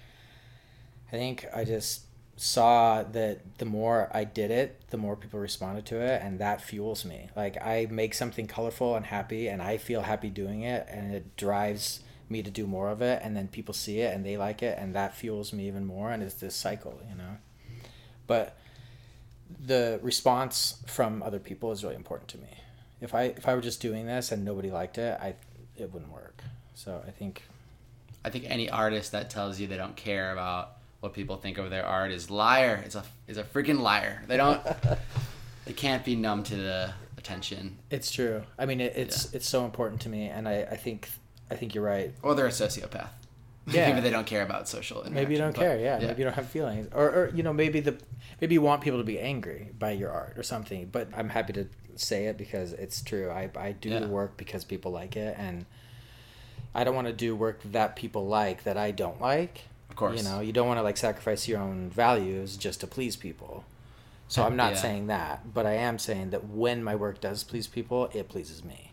[1.08, 2.02] I think I just
[2.36, 6.62] saw that the more I did it, the more people responded to it and that
[6.62, 7.30] fuels me.
[7.34, 11.38] Like I make something colorful and happy and I feel happy doing it and it
[11.38, 14.62] drives me to do more of it and then people see it and they like
[14.62, 17.38] it and that fuels me even more and it's this cycle you know?
[18.26, 18.58] But
[19.66, 22.50] the response from other people is really important to me.
[23.00, 25.36] If i if i were just doing this and nobody liked it i
[25.76, 26.44] it wouldn't work.
[26.76, 27.44] So i think
[28.26, 31.70] i think any artist that tells you they don't care about what people think of
[31.70, 32.82] their art is liar.
[32.86, 34.24] It's a is a freaking liar.
[34.28, 34.62] They don't
[35.66, 37.78] they can't be numb to the attention.
[37.90, 38.44] It's true.
[38.58, 39.38] I mean it, it's yeah.
[39.38, 41.10] it's so important to me and i i think
[41.50, 42.14] I think you're right.
[42.22, 43.10] Or they're a sociopath.
[43.70, 43.90] Yeah.
[43.90, 45.16] maybe they don't care about social interaction.
[45.16, 45.78] Maybe you don't but, care.
[45.78, 46.00] Yeah.
[46.00, 46.08] yeah.
[46.08, 47.98] Maybe you don't have feelings, or, or you know, maybe the
[48.40, 50.88] maybe you want people to be angry by your art or something.
[50.90, 53.30] But I'm happy to say it because it's true.
[53.30, 54.06] I I do yeah.
[54.06, 55.66] work because people like it, and
[56.74, 59.64] I don't want to do work that people like that I don't like.
[59.90, 60.24] Of course.
[60.24, 63.66] You know, you don't want to like sacrifice your own values just to please people.
[64.28, 64.78] So I'm not yeah.
[64.78, 68.64] saying that, but I am saying that when my work does please people, it pleases
[68.64, 68.87] me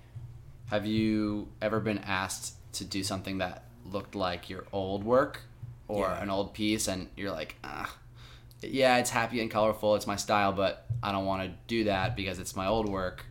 [0.75, 5.41] have you ever been asked to do something that looked like your old work
[5.87, 6.21] or yeah.
[6.21, 7.97] an old piece and you're like, ah,
[8.61, 12.17] yeah, it's happy and colorful, it's my style, but I don't want to do that
[12.17, 13.25] because it's my old work.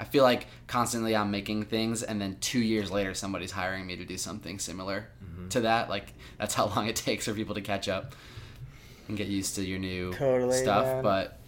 [0.00, 3.94] I feel like constantly I'm making things and then 2 years later somebody's hiring me
[3.94, 5.50] to do something similar mm -hmm.
[5.50, 5.90] to that.
[5.90, 6.06] Like
[6.38, 8.16] that's how long it takes for people to catch up
[9.06, 11.02] and get used to your new totally, stuff, man.
[11.02, 11.38] but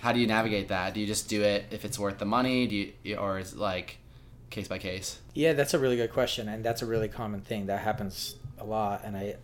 [0.00, 0.94] how do you navigate that?
[0.94, 2.66] Do you just do it if it's worth the money?
[2.66, 3.98] Do you or is it like
[4.52, 5.18] case by case?
[5.34, 8.64] Yeah, that's a really good question and that's a really common thing that happens a
[8.64, 9.36] lot and I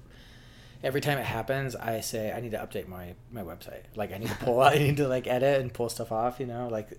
[0.84, 3.82] every time it happens I say I need to update my my website.
[3.96, 6.38] Like I need to pull out I need to like edit and pull stuff off,
[6.38, 6.90] you know, like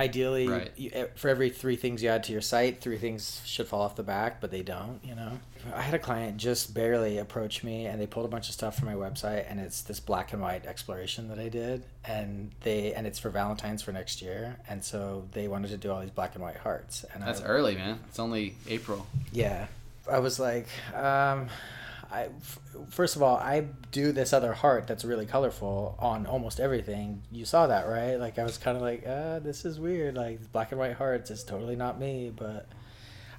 [0.00, 0.70] ideally right.
[0.76, 3.96] you, for every three things you add to your site three things should fall off
[3.96, 5.38] the back but they don't you know?
[5.74, 8.78] I had a client just barely approach me and they pulled a bunch of stuff
[8.78, 12.94] from my website and it's this black and white exploration that i did and they
[12.94, 16.10] and it's for valentine's for next year and so they wanted to do all these
[16.10, 17.98] black and white hearts and that's I, early man.
[18.08, 19.06] It's only april.
[19.32, 19.66] Yeah.
[20.10, 21.48] I was like um
[22.12, 22.28] I,
[22.88, 27.22] first of all, I do this other heart that's really colorful on almost everything.
[27.30, 28.16] You saw that, right?
[28.16, 30.16] Like I was kind of like, "Uh, this is weird.
[30.16, 32.68] Like black and white hearts is totally not me." But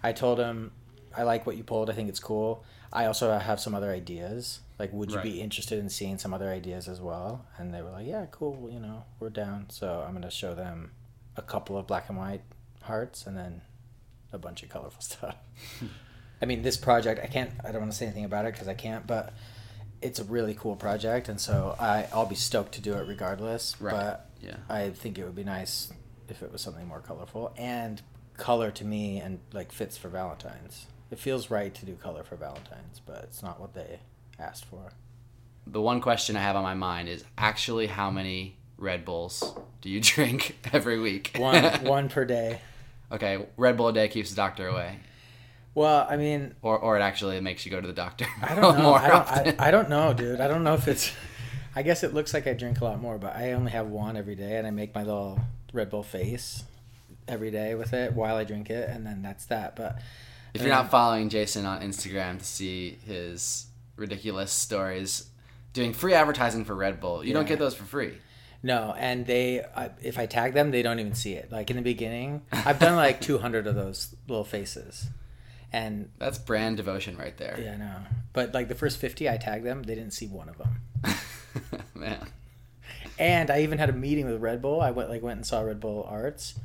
[0.01, 0.71] I told him,
[1.15, 1.89] "I like what you pulled.
[1.89, 2.63] I think it's cool.
[2.93, 4.62] I also have some other ideas.
[4.79, 5.23] Like would you right.
[5.23, 8.69] be interested in seeing some other ideas as well?" And they were like, "Yeah, cool,
[8.71, 10.91] you know, we're down." So I'm going to show them
[11.36, 12.43] a couple of black and white
[12.84, 13.62] hearts and then
[14.31, 15.36] a bunch of colorful stuff.
[16.41, 18.67] I mean, this project, I can't, I don't want to say anything about it because
[18.67, 19.34] I can't, but
[20.01, 21.30] it's a really cool project.
[21.30, 23.80] And so I, I'll be stoked to do it regardless.
[23.80, 23.91] Right.
[23.91, 24.58] But yeah.
[24.69, 25.91] I think it would be nice
[26.30, 28.01] if it was something more colorful and
[28.38, 30.88] color to me and like fits for Valentine's.
[31.12, 33.99] It feels right to do color for Valentine's, but it's not what they
[34.39, 34.93] asked for.
[35.67, 39.89] The one question I have on my mind is actually how many Red Bulls do
[39.89, 41.36] you drink every week?
[41.38, 42.62] one one per day.
[43.12, 44.99] Okay, Red Bull a day keeps the doctor away.
[45.73, 48.25] Well, I mean, or or it actually makes you go to the doctor.
[48.41, 48.93] I don't know.
[48.95, 49.27] I don't
[49.62, 50.41] I, I don't know, dude.
[50.41, 51.13] I don't know if it's
[51.75, 54.17] I guess it looks like I drink a lot more, but I only have one
[54.17, 55.39] every day and I make my little
[55.71, 56.63] Red Bull face
[57.27, 59.77] every day with it while I drink it and then that's that.
[59.77, 60.01] But
[60.53, 65.27] if you're not following Jason on Instagram to see his ridiculous stories
[65.71, 67.36] doing free advertising for Red Bull, you yeah.
[67.36, 68.13] don't get those for free.
[68.63, 71.51] No, and they I, if I tag them, they don't even see it.
[71.51, 75.10] Like in the beginning, I've done like 200 of those little faces
[75.73, 77.60] and that's brand devotion right there.
[77.62, 77.95] Yeah i know.
[78.34, 79.84] But like the first 50 i tagged them.
[79.84, 80.81] They didn't see one of them
[81.95, 82.27] man.
[83.19, 84.81] And i even had a meeting with red bull.
[84.81, 86.55] I went like went and saw red bull arts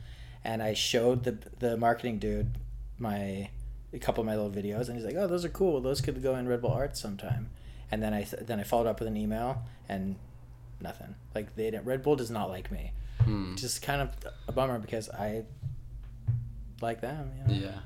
[0.44, 2.58] and i showed the the marketing dude
[2.98, 3.50] my
[3.92, 5.80] a couple of my little videos and he's like oh those are cool.
[5.80, 7.50] Those could go in red bull arts sometime.
[7.90, 10.16] And then i then i followed up with an email and
[10.80, 11.14] nothing.
[11.34, 12.92] Like they didn't red bull does not like me.
[13.22, 13.56] Hmm.
[13.56, 14.10] just kind of
[14.46, 15.42] a bummer because i
[16.82, 17.66] like them you know?
[17.66, 17.78] yeah.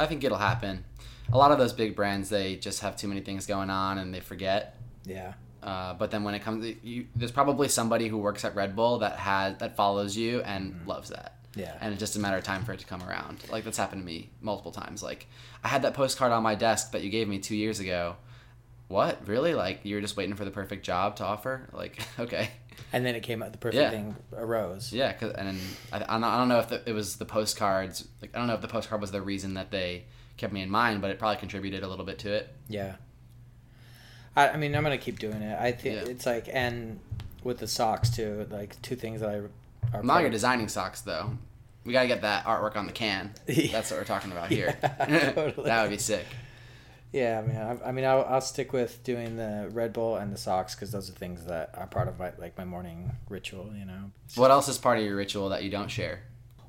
[0.00, 0.84] I think it'll happen.
[1.32, 4.12] A lot of those big brands they just have too many things going on and
[4.12, 4.76] they forget.
[5.04, 5.34] Yeah.
[5.62, 8.74] Uh but then when it comes to, you there's probably somebody who works at Red
[8.74, 10.86] Bull that has that follows you and mm.
[10.86, 11.36] loves that.
[11.54, 11.76] Yeah.
[11.80, 13.44] And it's just a matter of time for it to come around.
[13.50, 15.02] Like that's happened to me multiple times.
[15.02, 15.26] Like
[15.62, 18.16] I had that postcard on my desk that you gave me 2 years ago.
[18.88, 19.28] What?
[19.28, 19.54] Really?
[19.54, 21.68] Like you were just waiting for the perfect job to offer?
[21.72, 22.50] Like okay
[22.92, 23.90] and then it came out the perfect yeah.
[23.90, 24.92] thing arose.
[24.92, 25.60] Yeah cause, and then
[25.92, 28.48] I, I, don't, I don't know if the, it was the postcards like i don't
[28.48, 30.04] know if the postcard was the reason that they
[30.36, 32.48] kept me in mind but it probably contributed a little bit to it.
[32.68, 32.96] Yeah.
[34.36, 35.58] I, I mean i'm gonna keep doing it.
[35.60, 36.12] I think yeah.
[36.12, 37.00] it's like and
[37.42, 41.30] with the socks too like two things that i are now designing socks though.
[41.84, 43.32] We gotta get that artwork on the can.
[43.46, 43.72] Yeah.
[43.72, 44.76] that's what we're talking about here.
[44.82, 45.66] Yeah, totally.
[45.66, 46.26] that would be sick.
[47.12, 47.80] Yeah, man.
[47.82, 50.92] I, I mean, I'll, I'll stick with doing the Red Bull and the socks because
[50.92, 53.72] those are things that are part of my like my morning ritual.
[53.76, 54.12] You know.
[54.36, 56.20] What else is part of your ritual that you don't share?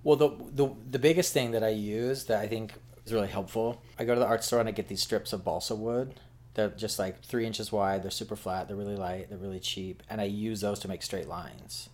[0.04, 2.74] Well, the the the biggest thing that I use that I think
[3.06, 3.82] is really helpful.
[4.00, 6.20] I go to the art store and I get these strips of balsa wood.
[6.56, 8.04] They're just like three inches wide.
[8.04, 8.68] They're super flat.
[8.68, 9.30] They're really light.
[9.30, 11.90] They're really cheap, and I use those to make straight lines.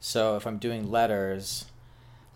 [0.00, 1.66] So if I'm doing letters,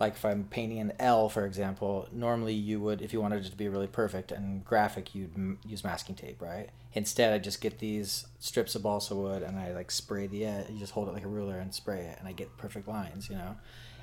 [0.01, 3.51] like if I'm painting an L, for example, normally you would, if you wanted it
[3.51, 6.69] to be really perfect and graphic, you'd use masking tape, right?
[6.93, 10.71] Instead, I just get these strips of balsa wood and I like spray the edge.
[10.71, 13.29] You just hold it like a ruler and spray it, and I get perfect lines,
[13.29, 13.57] you know?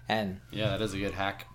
[0.09, 1.47] And yeah, that is a good hack.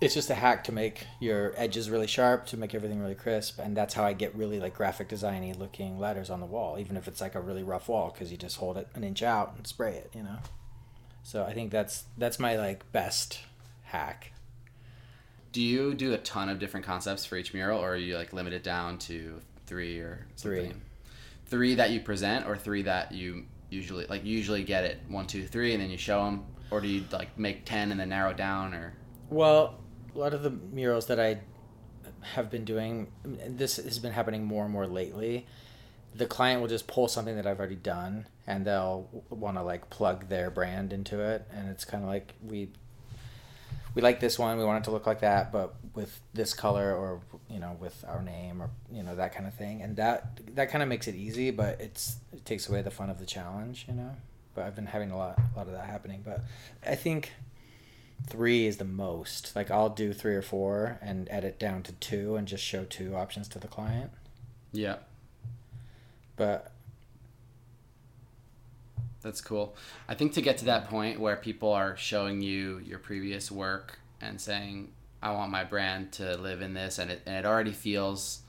[0.00, 3.58] It's just a hack to make your edges really sharp, to make everything really crisp,
[3.58, 6.98] and that's how I get really like graphic designy looking letters on the wall, even
[6.98, 9.54] if it's like a really rough wall, because you just hold it an inch out
[9.56, 10.36] and spray it, you know?
[11.22, 13.40] So I think that's that's my like best
[13.86, 14.32] hack.
[15.52, 18.32] Do you do a ton of different concepts for each mural or are you like
[18.32, 20.72] limited down to 3 or something?
[20.72, 20.80] 3.
[21.46, 25.46] 3 that you present or 3 that you usually like usually get it 1 2
[25.46, 28.32] 3 and then you show them or do you like make 10 and then narrow
[28.32, 28.94] down or
[29.30, 29.78] Well,
[30.14, 31.40] a lot of the murals that I
[32.34, 35.46] have been doing this has been happening more and more lately.
[36.14, 39.90] The client will just pull something that I've already done and they'll want to like
[39.90, 42.70] plug their brand into it and it's kind of like we
[43.96, 46.94] we like this one, we want it to look like that, but with this color
[46.94, 49.80] or you know, with our name or you know, that kind of thing.
[49.80, 53.08] And that that kind of makes it easy, but it's it takes away the fun
[53.08, 54.14] of the challenge, you know.
[54.54, 56.42] But I've been having a lot a lot of that happening, but
[56.86, 57.32] I think
[58.28, 59.56] 3 is the most.
[59.56, 63.16] Like I'll do 3 or 4 and edit down to 2 and just show two
[63.16, 64.10] options to the client.
[64.72, 64.96] Yeah.
[66.36, 66.70] But
[69.26, 69.74] That's cool.
[70.08, 73.98] I think to get to that point where people are showing you your previous work
[74.20, 77.72] and saying I want my brand to live in this and it and it already
[77.72, 78.42] feels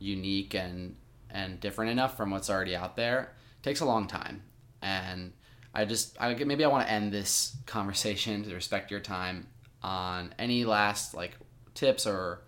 [0.00, 0.96] unique and
[1.30, 3.30] and different enough from what's already out there
[3.62, 4.42] takes a long time
[4.82, 5.34] and
[5.72, 9.46] I just I maybe I want to end this conversation to respect your time
[9.84, 11.36] on any last like
[11.74, 12.40] tips or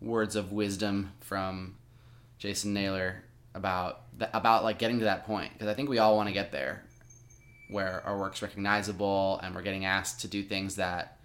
[0.00, 1.76] words of wisdom from
[2.38, 3.22] Jason Naylor
[3.54, 6.32] about the, about like getting to that point because I think we all want to
[6.32, 6.82] get there
[7.72, 11.18] where our work's recognizable and we're getting asked to do things that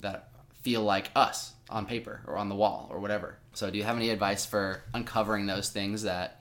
[0.00, 0.28] that
[0.62, 3.38] feel like us on paper or on the wall or whatever.
[3.54, 6.40] So do you have any advice for uncovering those things that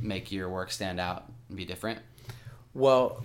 [0.00, 2.00] make your work stand out and be different?
[2.74, 3.22] Well,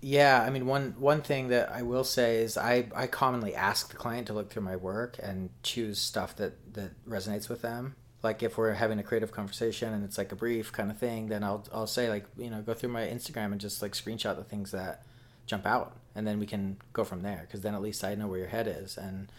[0.00, 3.88] yeah, I mean one one thing that I will say is I I commonly ask
[3.88, 7.96] the client to look through my work and choose stuff that that resonates with them
[8.24, 11.28] like if we're having a creative conversation and it's like a brief kind of thing
[11.28, 14.36] then I'll I'll say like you know go through my Instagram and just like screenshot
[14.36, 15.04] the things that
[15.46, 15.96] jump out.
[16.16, 18.48] And then we can go from there cuz then at least I know where your
[18.48, 18.96] head is.
[18.96, 19.30] And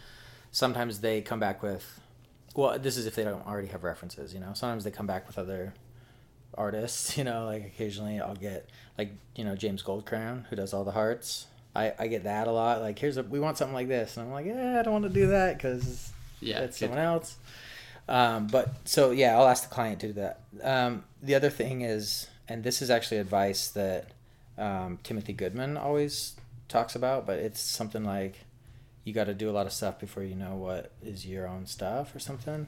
[0.52, 2.00] sometimes they come back with
[2.56, 4.54] well this is if they don't already have references you know?
[4.54, 5.74] Sometimes they come back with other
[6.54, 7.46] artists you know?
[7.46, 11.48] Like occasionally I'll get like you know James Goldcrown who does all the hearts.
[11.76, 12.82] I I get that a lot.
[12.82, 14.16] Like here's a we want something like this.
[14.16, 17.38] And I'm like yeah I don't want to do that cuz yeah it's someone else.
[18.08, 20.42] Um, but so yeah, I'll ask the client to do that.
[20.64, 24.12] Um, the other thing is, and this is actually advice that
[24.58, 26.36] um, Timothy Goodman always
[26.68, 28.40] talks about, but it's something like
[29.04, 31.66] you got to do a lot of stuff before you know what is your own
[31.66, 32.68] stuff or something.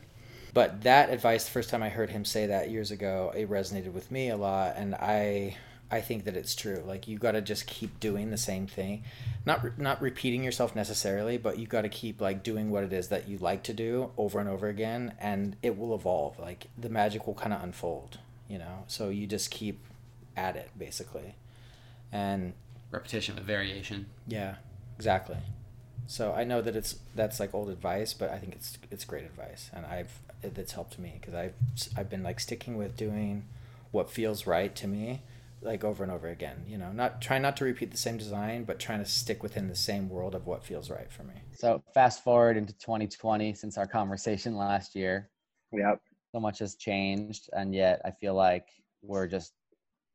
[0.54, 3.94] But that advice, the first time I heard him say that years ago, it resonated
[3.94, 4.76] with me a lot.
[4.76, 5.58] And I
[5.90, 6.84] I think that it's true.
[6.86, 9.04] Like you got to just keep doing the same thing.
[9.46, 12.92] Not re not repeating yourself necessarily, but you got to keep like doing what it
[12.92, 16.38] is that you like to do over and over again and it will evolve.
[16.40, 18.20] Like the magic will kind of unfold,
[18.50, 18.84] you know.
[18.88, 19.80] So you just keep
[20.36, 21.36] at it basically.
[22.12, 22.54] And
[22.92, 24.08] repetition with variation.
[24.28, 24.56] Yeah.
[24.98, 25.38] Exactly.
[26.08, 29.24] So I know that it's that's like old advice, but I think it's it's great
[29.24, 31.54] advice and I've that's helped me because I've
[31.96, 33.46] I've been like sticking with doing
[33.92, 35.22] what feels right to me
[35.62, 36.92] like over and over again you know?
[36.92, 40.10] Not try not to repeat the same design but trying to stick within the same
[40.10, 41.36] world of what feels right for me.
[41.54, 45.30] So fast forward into 2020 since our conversation last year.
[45.72, 46.02] Yep.
[46.34, 48.68] So much has changed and yet i feel like
[49.02, 49.54] we're just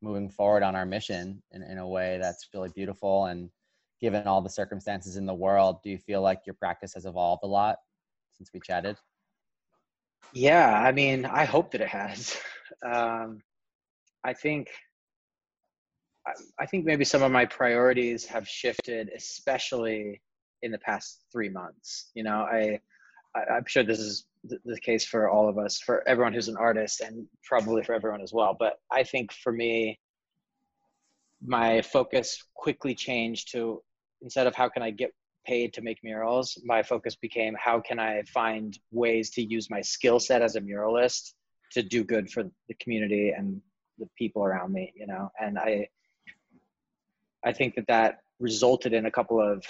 [0.03, 3.27] moving forward on our mission in in a way that's really beautiful.
[3.27, 3.51] And
[4.01, 7.45] given all the circumstances in the world do you feel like your practice has evolved
[7.45, 7.79] a lot
[8.33, 8.97] since we chatted?
[10.33, 12.37] Yeah i mean i hope that it has.
[12.83, 13.43] Um
[14.25, 14.71] i think
[16.59, 20.21] I think maybe some of my priorities have shifted especially
[20.63, 22.11] in the past 3 months.
[22.15, 22.81] You know, I,
[23.35, 27.01] I'm sure this is the case for all of us, for everyone who's an artist
[27.01, 29.99] and probably for everyone as well, but I think for me
[31.45, 33.83] my focus quickly changed to
[34.21, 35.13] instead of how can I get
[35.45, 39.81] paid to make murals, my focus became how can I find ways to use my
[39.81, 41.35] skill set as a muralist
[41.73, 43.61] to do good for the community and
[43.99, 45.31] the people around me, you know.
[45.41, 45.89] And I
[47.45, 49.65] I think that that resulted in a couple of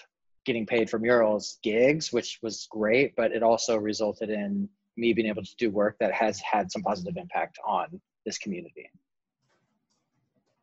[0.44, 5.28] getting paid for murals gigs, which was great, but it also resulted in me being
[5.28, 8.90] able to do work that has had some positive impact on this community.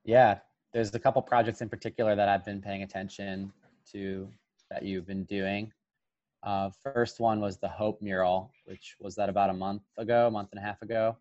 [0.04, 0.40] Yeah,
[0.74, 3.52] there's a couple projects in particular that I've been paying attention
[3.92, 4.30] to
[4.70, 5.72] that you've been doing.
[6.44, 10.32] Uh first one was the Hope mural, which was that about a month ago, a
[10.32, 11.18] month and a half ago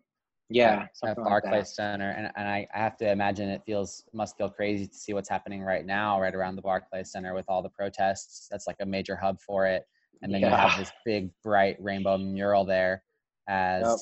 [0.49, 4.37] yeah at Barclays like Center and and I I have to imagine it feels must
[4.37, 7.61] feel crazy to see what's happening right now right around the Barclays Center with all
[7.61, 8.47] the protests.
[8.49, 9.83] That's like a major hub for it.
[10.21, 10.49] And then yeah.
[10.49, 13.03] you have this big bright rainbow mural there
[13.47, 13.97] as yep.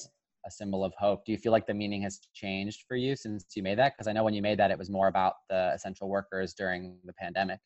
[0.48, 1.26] a symbol of hope.
[1.26, 3.94] Do you feel like the meaning has changed for you since you made that?
[3.94, 6.98] Because I know when you made that it was more about the essential workers during
[7.06, 7.60] the pandemic.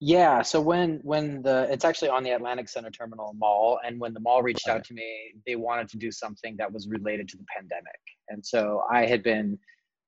[0.00, 4.12] Yeah, so when when the it's actually on the Atlantic Center Terminal Mall and when
[4.12, 7.36] the mall reached out to me, they wanted to do something that was related to
[7.36, 8.00] the pandemic.
[8.28, 9.58] And so I had been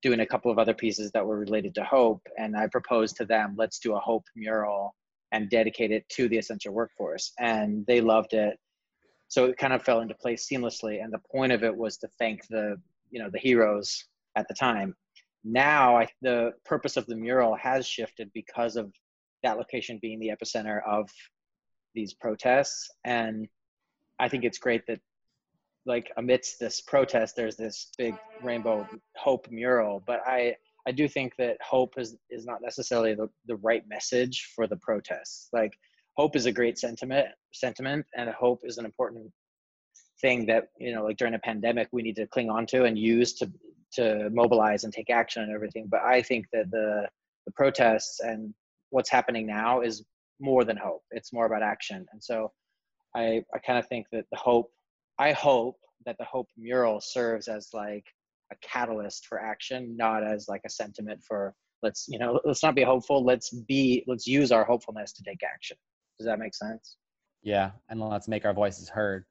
[0.03, 3.25] doing a couple of other pieces that were related to hope and I proposed to
[3.25, 4.95] them, let's do a hope mural
[5.33, 8.59] and dedicate it to the essential workforce and they loved it.
[9.29, 12.09] So it kind of fell into place seamlessly and the point of it was to
[12.19, 12.77] thank the,
[13.11, 14.05] you know, the heroes
[14.37, 14.95] at the time
[15.45, 18.93] now I, the purpose of the mural has shifted because of
[19.43, 21.09] that location being the epicenter of
[21.95, 22.91] these protests.
[23.05, 23.49] And
[24.21, 25.01] i think it's great that
[25.87, 28.87] like amidst this protest there's this big rainbow
[29.17, 30.03] hope mural.
[30.07, 30.55] But i
[30.87, 34.77] i do think that hope is is not necessarily the the right message for the
[34.77, 35.49] protests.
[35.53, 35.73] Like
[36.17, 39.31] hope is a great sentiment sentiment and hope is an important
[40.21, 42.99] thing that you know like during a pandemic we need to cling on to and
[42.99, 43.51] use to
[43.91, 45.87] to mobilize and take action and everything.
[45.89, 47.09] But i think that the
[47.47, 48.53] the protests and
[48.91, 50.05] what's happening now is
[50.41, 51.03] more than hope.
[51.11, 52.07] It's more about action.
[52.13, 52.53] And so
[53.17, 54.71] i i kind of think that the hope
[55.19, 58.05] i hope that the hope mural serves as like
[58.53, 62.75] a catalyst for action not as like a sentiment for let's you know let's not
[62.75, 63.25] be hopeful.
[63.25, 65.77] Let's be let's use our hopefulness to take action.
[66.19, 66.97] Does that make sense?
[67.43, 69.25] Yeah and let's make our voices heard.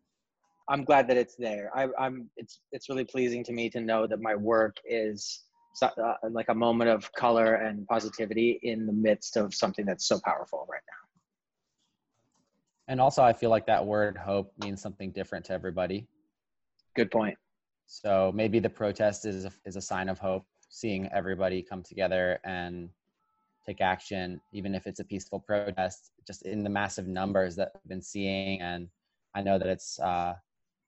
[0.69, 1.71] I'm glad that it's there.
[1.75, 5.43] I i'm it's it's really pleasing to me to know that my work is
[5.81, 10.19] uh, like a moment of color and positivity in the midst of something that's so
[10.23, 10.93] powerful right now.
[12.89, 16.07] And also i feel like that word hope means something different to everybody.
[16.95, 17.37] Good point.
[17.85, 22.39] So maybe the protest is a, is a sign of hope seeing everybody come together
[22.43, 22.89] and
[23.65, 27.89] take action even if it's a peaceful protest just in the massive numbers that we've
[27.89, 28.61] been seeing.
[28.61, 28.89] And
[29.35, 30.33] i know that it's uh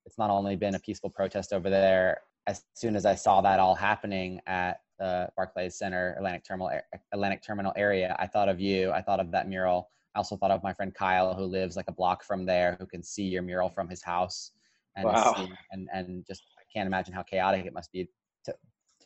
[0.05, 3.59] it's not only been a peaceful protest over there as soon as I saw that
[3.59, 6.71] all happening at the Barclays Center Atlantic Terminal
[7.13, 9.89] Atlantic Terminal area, I thought of you, I thought of that mural.
[10.15, 12.87] I also thought of my friend Kyle who lives like a block from there who
[12.87, 14.51] can see your mural from his house
[14.95, 15.35] and wow.
[15.37, 18.09] see, and and just I can't imagine how chaotic it must be
[18.45, 18.53] to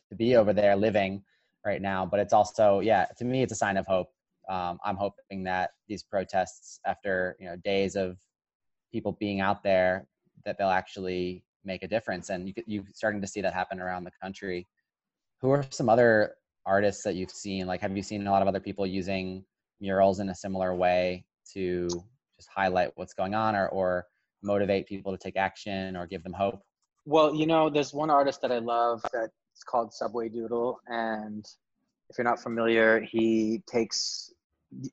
[0.08, 1.22] to be over there living
[1.66, 4.08] right now, but it's also yeah, to me it's a sign of hope.
[4.48, 8.16] Um I'm hoping that these protests after, you know, days of
[8.90, 10.06] people being out there
[10.46, 14.04] that they'll actually make a difference and you you're starting to see that happen around
[14.04, 14.66] the country.
[15.40, 16.34] Who are some other
[16.66, 17.66] artists that you've seen?
[17.66, 19.44] Like have you seen a lot of other people using
[19.80, 21.88] murals in a similar way to
[22.36, 24.06] just highlight what's going on or or
[24.42, 26.62] motivate people to take action or give them hope?
[27.06, 31.44] Well you know there's one artist that i love that it's called subway doodle and
[32.08, 34.32] if you're not familiar he takes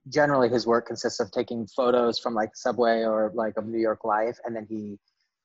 [0.09, 4.03] generally his work consists of taking photos from like subway or like of new york
[4.03, 4.99] life and then he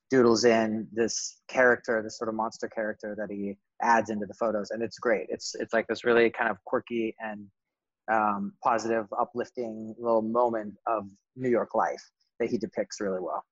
[0.09, 4.71] doodles in this character this sort of monster character that he adds into the photos
[4.71, 5.27] and it's great.
[5.29, 7.45] It's it's like this really kind of quirky and
[8.11, 12.01] um positive uplifting little moment of New York life
[12.39, 13.43] that he depicts really well.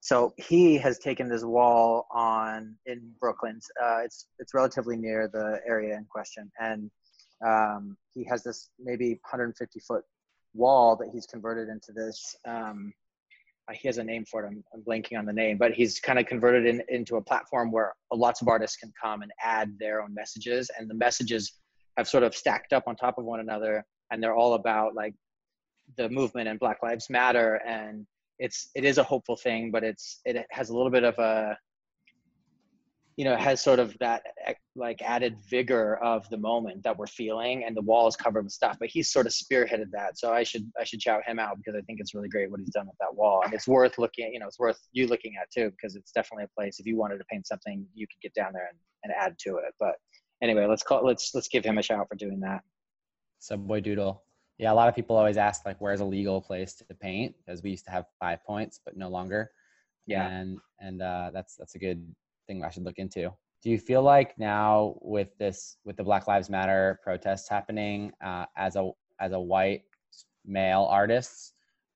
[0.00, 3.60] So he has taken this wall on in Brooklyn.
[3.82, 6.90] Uh it's it's relatively near the area in question and
[7.46, 10.04] um he has this maybe 150 foot
[10.54, 12.92] wall that he's converted into this um
[13.74, 14.48] he has a name for it.
[14.48, 17.72] I'm, I'm blanking on the name, but he's kind of converted in, into a platform
[17.72, 21.52] where lots of artists can come and add their own messages, and the messages
[21.96, 25.14] have sort of stacked up on top of one another, and they're all about like
[25.96, 28.06] the movement and Black Lives Matter, and
[28.38, 31.56] it's it is a hopeful thing, but it's it has a little bit of a
[33.16, 34.22] you know has sort of that
[34.74, 38.52] like added vigor of the moment that we're feeling and the wall is covered with
[38.52, 40.18] stuff but he's sort of spearheaded that.
[40.18, 42.60] So i should i should shout him out because i think it's really great what
[42.60, 43.40] he's done with that wall.
[43.42, 46.44] And it's worth looking you know it's worth you looking at too because it's definitely
[46.44, 49.12] a place if you wanted to paint something you could get down there and, and
[49.18, 49.74] add to it.
[49.80, 49.94] But
[50.42, 52.60] anyway let's call let's let's give him a shout for doing that.
[53.38, 54.22] Subway doodle.
[54.58, 57.34] Yeah a lot of people always ask like where's a legal place to paint?
[57.44, 59.50] Because we used to have five points but no longer.
[60.06, 60.28] Yeah.
[60.28, 62.14] And and uh that's that's a good
[62.46, 63.32] thing I should look into.
[63.62, 68.46] Do you feel like now with this with the Black Lives Matter protests happening uh
[68.56, 68.90] as a
[69.20, 69.82] as a white
[70.46, 71.54] male artist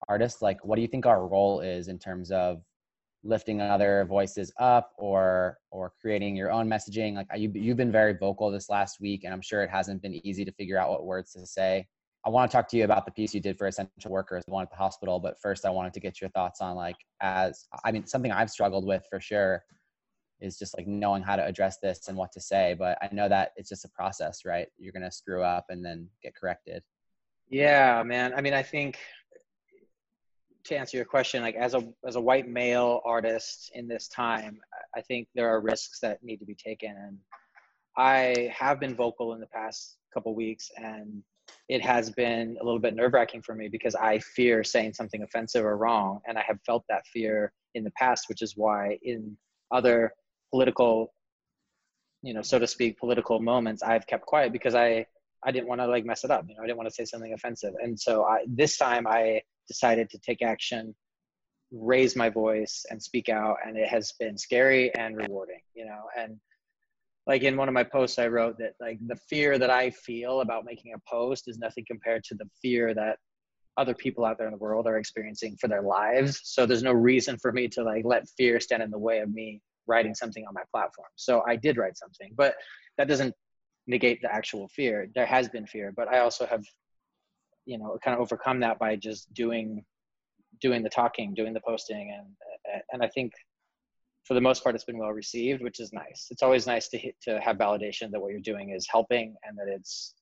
[0.09, 2.61] artist like what do you think our role is in terms of
[3.23, 8.13] lifting other voices up or or creating your own messaging like you you've been very
[8.13, 11.05] vocal this last week and I'm sure it hasn't been easy to figure out what
[11.05, 11.87] words to say.
[12.25, 14.51] I want to talk to you about the piece you did for essential workers the
[14.51, 17.67] one at the hospital but first I wanted to get your thoughts on like as
[17.85, 19.63] I mean something I've struggled with for sure
[20.41, 23.29] is just like knowing how to address this and what to say but i know
[23.29, 24.67] that it's just a process right?
[24.77, 26.83] You're going to screw up and then get corrected.
[27.49, 28.33] Yeah man.
[28.33, 28.97] I mean i think
[30.63, 34.59] to answer your question like as a as a white male artist in this time
[34.95, 37.17] i think there are risks that need to be taken and
[37.97, 41.23] i have been vocal in the past couple weeks and
[41.67, 45.65] it has been a little bit nerve-wracking for me because i fear saying something offensive
[45.65, 49.35] or wrong and i have felt that fear in the past which is why in
[49.71, 50.13] other
[50.51, 51.13] political
[52.21, 55.05] you know so to speak political moments I've kept quiet because I
[55.43, 57.05] I didn't want to like mess it up you know I didn't want to say
[57.05, 57.73] something offensive.
[57.81, 60.95] And so I this time I decided to take action
[61.71, 66.03] raise my voice and speak out and it has been scary and rewarding you know.
[66.17, 66.37] And
[67.27, 70.41] like in one of my posts I wrote that like the fear that I feel
[70.41, 73.17] about making a post is nothing compared to the fear that
[73.77, 76.41] other people out there in the world are experiencing for their lives.
[76.43, 79.33] So there's no reason for me to like let fear stand in the way of
[79.33, 81.09] me writing something on my platform.
[81.15, 82.55] So i did write something but
[82.97, 83.33] that doesn't
[83.87, 85.07] negate the actual fear.
[85.15, 86.63] There has been fear but i also have
[87.65, 89.83] you know kind of overcome that by just doing
[90.61, 92.27] doing the talking doing the posting and
[92.91, 93.31] and i think
[94.25, 96.27] for the most part it's been well received which is nice.
[96.29, 99.57] It's always nice to hit, to have validation that what you're doing is helping and
[99.57, 100.13] that it's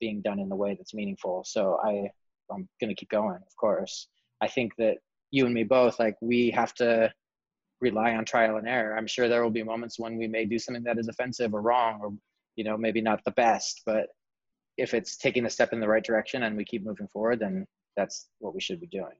[0.00, 1.44] being done in the way that's meaningful.
[1.46, 2.08] So i
[2.52, 4.08] i'm going to keep going of course.
[4.40, 4.96] I think that
[5.30, 7.12] you and me both like we have to
[7.82, 8.96] rely on trial and error.
[8.96, 11.60] I'm sure there will be moments when we may do something that is offensive or
[11.60, 12.14] wrong or
[12.56, 14.08] you know maybe not the best but
[14.78, 17.66] if it's taking a step in the right direction and we keep moving forward then
[17.96, 19.16] that's what we should be doing.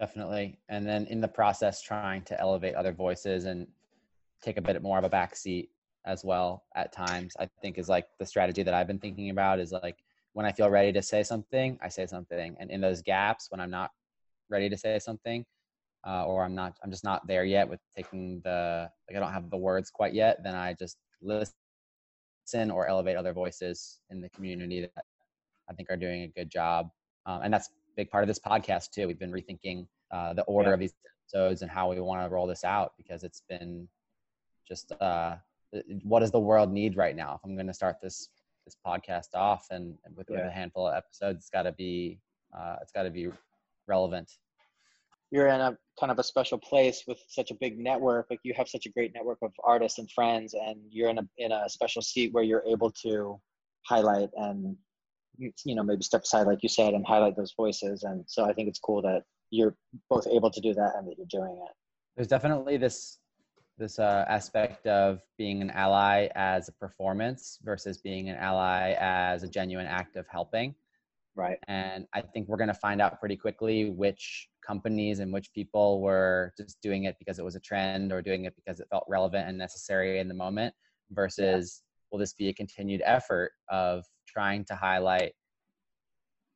[0.00, 0.58] Definitely.
[0.68, 3.66] And then in the process trying to elevate other voices and
[4.42, 5.70] take a bit more of a back seat
[6.06, 9.60] as well at times i think is like the strategy that i've been thinking about
[9.60, 9.98] is like
[10.32, 12.56] when i feel ready to say something i say something.
[12.58, 13.90] And in those gaps when i'm not
[14.48, 15.44] ready to say something
[16.06, 19.32] uh, or I'm not I'm just not there yet with taking the like I don't
[19.32, 21.52] have the words quite yet then I just listen
[22.70, 25.04] or elevate other voices in the community that
[25.68, 26.90] I think are doing a good job
[27.26, 30.42] um and that's a big part of this podcast too we've been rethinking uh the
[30.42, 30.74] order yeah.
[30.74, 30.94] of these
[31.26, 33.86] episodes and how we want to roll this out because it's been
[34.66, 35.36] just uh
[36.02, 38.30] what does the world need right now if I'm going to start this
[38.64, 40.38] this podcast off and with, yeah.
[40.38, 42.18] with a handful of episodes it's got to be
[42.56, 43.28] uh it's got to be
[43.86, 44.32] relevant
[45.30, 48.54] you're in a kind of a special place with such a big network like you
[48.54, 51.68] have such a great network of artists and friends and you're in a in a
[51.68, 53.38] special seat where you're able to
[53.86, 54.76] highlight and
[55.64, 58.02] you know maybe step aside like you said and highlight those voices.
[58.02, 59.74] And so i think it's cool that you're
[60.08, 61.72] both able to do that and that you're doing it.
[62.16, 63.18] There's definitely this
[63.78, 69.42] this uh aspect of being an ally as a performance versus being an ally as
[69.42, 70.74] a genuine act of helping.
[71.34, 71.58] Right.
[71.68, 76.00] And i think we're going to find out pretty quickly which companies in which people
[76.00, 79.04] were just doing it because it was a trend or doing it because it felt
[79.08, 80.74] relevant and necessary in the moment
[81.10, 82.08] versus yeah.
[82.10, 85.32] will this be a continued effort of trying to highlight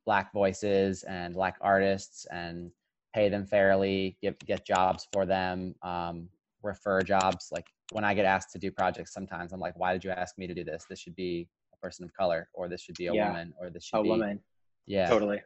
[0.05, 2.71] black voices and black artists and
[3.13, 6.29] pay them fairly get get jobs for them um
[6.63, 7.49] refer jobs?
[7.51, 10.37] Like when i get asked to do projects sometimes i'm like why did you ask
[10.37, 10.85] me to do this?
[10.89, 13.27] This should be a person of color or this should be a yeah.
[13.27, 14.39] woman or this should a be a woman.
[14.85, 15.09] Yeah.
[15.09, 15.41] Totally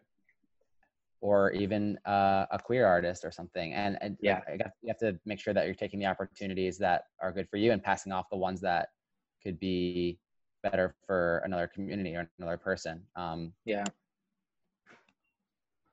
[1.21, 3.73] or even uh, a queer artist or something.
[3.73, 4.41] And, and yeah.
[4.47, 7.49] I got, you have to make sure that you're taking the opportunities that are good
[7.49, 8.89] for you and passing off the ones that
[9.43, 10.17] could be
[10.63, 13.01] better for another community or another person.
[13.15, 13.83] Um yeah.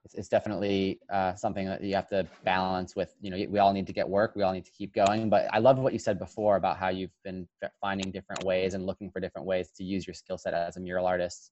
[0.04, 3.72] it's it's definitely uh something that you have to balance with you know we all
[3.72, 5.98] need to get work we all need to keep going but i love what you
[5.98, 7.48] said before about how you've been
[7.80, 10.80] finding different ways and looking for different ways to use your skill set as a
[10.80, 11.50] mural artist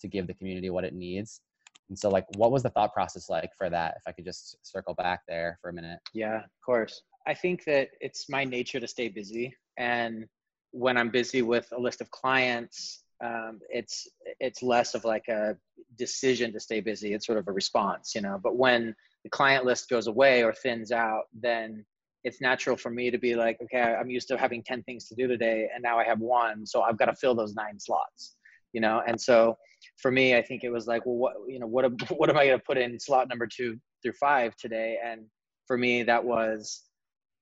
[0.00, 1.40] to give the community what it needs
[1.88, 3.94] and so like what was the thought process like for that?
[3.96, 5.98] If i could just circle back there for a minute.
[6.14, 7.02] Yeah of course.
[7.26, 9.54] I think that it's my nature to stay busy.
[9.78, 10.26] And
[10.72, 14.08] when i'm busy with a list of clients um it's
[14.40, 15.56] it's less of like a
[15.96, 17.14] decision to stay busy.
[17.14, 18.38] It's sort of a response you know?
[18.42, 21.84] But when the client list goes away or thins out then
[22.24, 25.14] it's natural for me to be like okay i'm used to having 10 things to
[25.14, 28.36] do today and now i have one so i've got to fill those nine slots
[28.72, 29.02] you know?
[29.06, 29.56] And so
[30.00, 31.84] for me i think it was like well what you know what
[32.16, 34.98] what am i going to put in slot number 2 through 5 today?
[35.04, 35.22] And
[35.66, 36.84] for me that was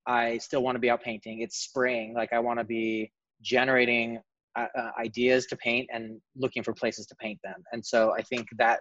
[0.07, 1.41] i still want to be out painting.
[1.41, 2.15] It's spring.
[2.15, 3.13] Like i want to be
[3.43, 4.21] generating
[4.57, 7.63] uh, uh, ideas to paint and looking for places to paint them.
[7.73, 8.81] And so i think that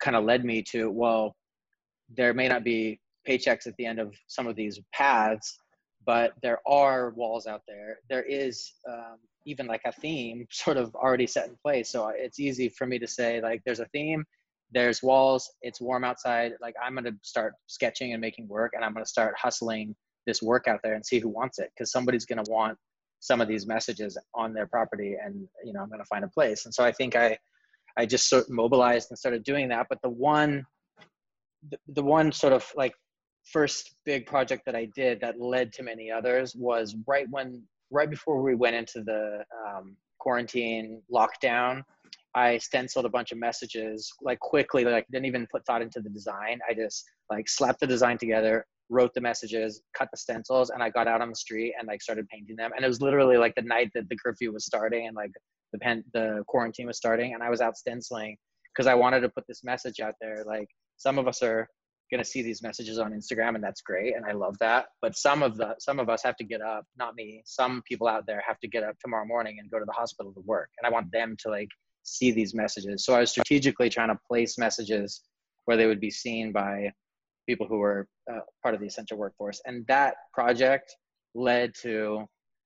[0.00, 1.36] kind of led me to well
[2.16, 2.98] there may not be
[3.28, 5.58] paychecks at the end of some of these paths
[6.06, 7.98] but there are walls out there.
[8.08, 11.90] There is um even like a theme sort of already set in place.
[11.90, 14.24] So it's easy for me to say like there's a theme
[14.74, 18.84] there's walls it's warm outside like i'm going to start sketching and making work and
[18.84, 19.94] i'm going to start hustling
[20.26, 22.76] this work out there and see who wants it cuz somebody's going to want
[23.20, 26.28] some of these messages on their property and you know i'm going to find a
[26.28, 26.64] place.
[26.64, 27.38] And so i think i
[27.96, 30.64] i just sort of mobilized and started doing that but the one
[31.70, 32.94] the, the one sort of like
[33.44, 38.10] first big project that i did that led to many others was right when right
[38.10, 41.82] before we went into the um quarantine lockdown
[42.34, 46.10] i stenciled a bunch of messages like quickly like didn't even put thought into the
[46.10, 46.58] design.
[46.68, 50.90] I just like slapped the design together wrote the messages cut the stencils and i
[50.90, 52.70] got out on the street and like started painting them.
[52.76, 55.30] And it was literally like the night that the curfew was starting and like
[55.72, 58.36] the pen the quarantine was starting and i was out stenciling
[58.72, 61.68] because i wanted to put this message out there like some of us are
[62.14, 64.86] going to see these messages on Instagram and that's great and I love that.
[65.02, 68.06] But some of the some of us have to get up not me some people
[68.06, 70.70] out there have to get up tomorrow morning and go to the hospital to work
[70.78, 71.68] and I want them to like
[72.04, 73.04] see these messages.
[73.04, 75.22] So I was strategically trying to place messages
[75.64, 76.92] where they would be seen by
[77.48, 80.94] people who were uh, part of the essential workforce and that project
[81.34, 82.24] led to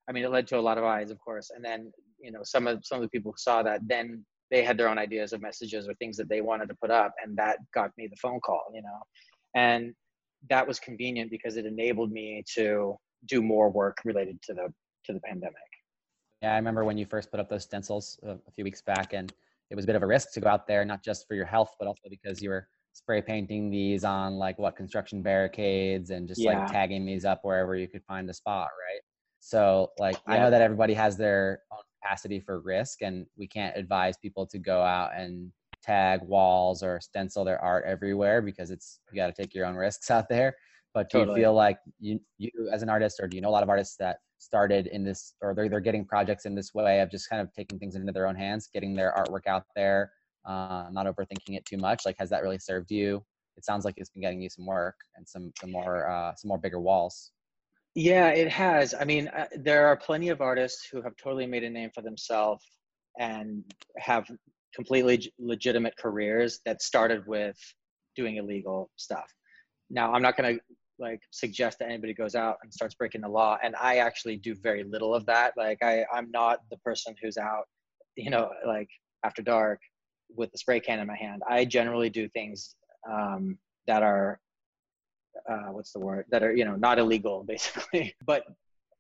[0.09, 1.91] I mean it led to a lot of eyes of course and then
[2.21, 4.89] you know some of some of the people who saw that then they had their
[4.89, 7.91] own ideas of messages or things that they wanted to put up and that got
[7.97, 9.01] me the phone call you know?
[9.55, 9.95] and
[10.51, 12.97] that was convenient because it enabled me to
[13.27, 14.73] do more work related to the
[15.05, 15.57] to the pandemic
[16.43, 19.13] yeah i remember when you first put up those stencils a, a few weeks back
[19.13, 19.33] and
[19.71, 21.47] it was a bit of a risk to go out there not just for your
[21.47, 26.27] health but also because you were spray painting these on like what construction barricades and
[26.27, 26.61] just yeah.
[26.61, 29.01] like tagging these up wherever you could find a spot right
[29.41, 30.35] so like yeah.
[30.35, 34.47] i know that everybody has their own capacity for risk and we can't advise people
[34.47, 35.53] to go out and
[35.89, 39.75] tag walls or stencil their art everywhere because it's you got to take your own
[39.75, 40.55] risks out there.
[40.95, 41.41] But do totally.
[41.41, 43.69] you feel like you you as an artist or do you know a lot of
[43.69, 47.29] artists that started in this or they're they're getting projects in this way of just
[47.29, 50.13] kind of taking things into their own hands getting their artwork out there
[50.47, 52.03] uh not overthinking it too much?
[52.07, 53.23] Like has that really served you?
[53.57, 56.49] It sounds like it's been getting you some work and some some more uh some
[56.49, 57.33] more bigger walls.
[57.95, 58.95] Yeah it has.
[58.99, 62.03] I mean uh, there are plenty of artists who have totally made a name for
[62.03, 62.65] themselves
[63.19, 63.63] and
[63.99, 64.27] have
[64.75, 67.57] completely legitimate careers that started with
[68.17, 69.33] doing illegal stuff.
[69.91, 70.63] Now i'm not going to
[70.99, 74.55] like suggest that anybody goes out and starts breaking the law and i actually do
[74.55, 75.55] very little of that.
[75.57, 77.65] Like i i'm not the person who's out
[78.17, 78.89] you know like
[79.25, 79.81] after dark
[80.37, 81.43] with the spray can in my hand.
[81.49, 82.75] I generally do things
[83.11, 84.39] um that are
[85.49, 86.27] uh what's the word?
[86.31, 88.15] That are you know not illegal basically.
[88.27, 88.45] But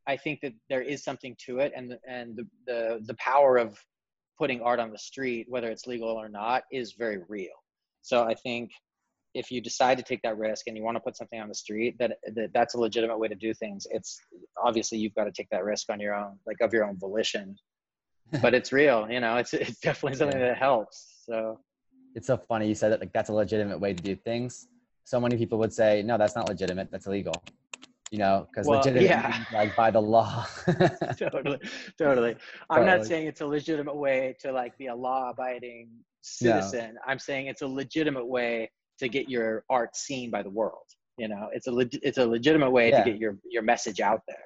[0.09, 3.79] i think that there is something to it and and the the the power of
[4.39, 7.55] putting art on the street whether it's legal or not is very real.
[8.03, 8.70] So i think
[9.34, 11.55] if you decide to take that risk and you want to put something on the
[11.55, 13.86] street that, that that's a legitimate way to do things.
[13.91, 14.20] It's
[14.62, 17.57] obviously you've got to take that risk on your own like of your own volition.
[18.43, 20.49] But it's real you know it's it's definitely something yeah.
[20.49, 21.61] that helps so.
[22.14, 24.66] It's so funny you said that like that's a legitimate way to do things.
[25.05, 27.43] So many people would say no that's not legitimate that's illegal
[28.11, 29.45] you know because well, legitimate yeah.
[29.53, 30.47] like by the law.
[31.19, 31.59] Totally
[31.99, 32.37] totally.
[32.71, 35.91] I'm not saying it's a legitimate way to like be a law abiding
[36.23, 36.95] citizen.
[36.95, 37.01] No.
[37.07, 40.85] i'm saying it's a legitimate way to get your art seen by the world
[41.19, 41.49] you know?
[41.53, 43.03] It's a it's a legitimate way yeah.
[43.03, 44.37] to get your your message out there.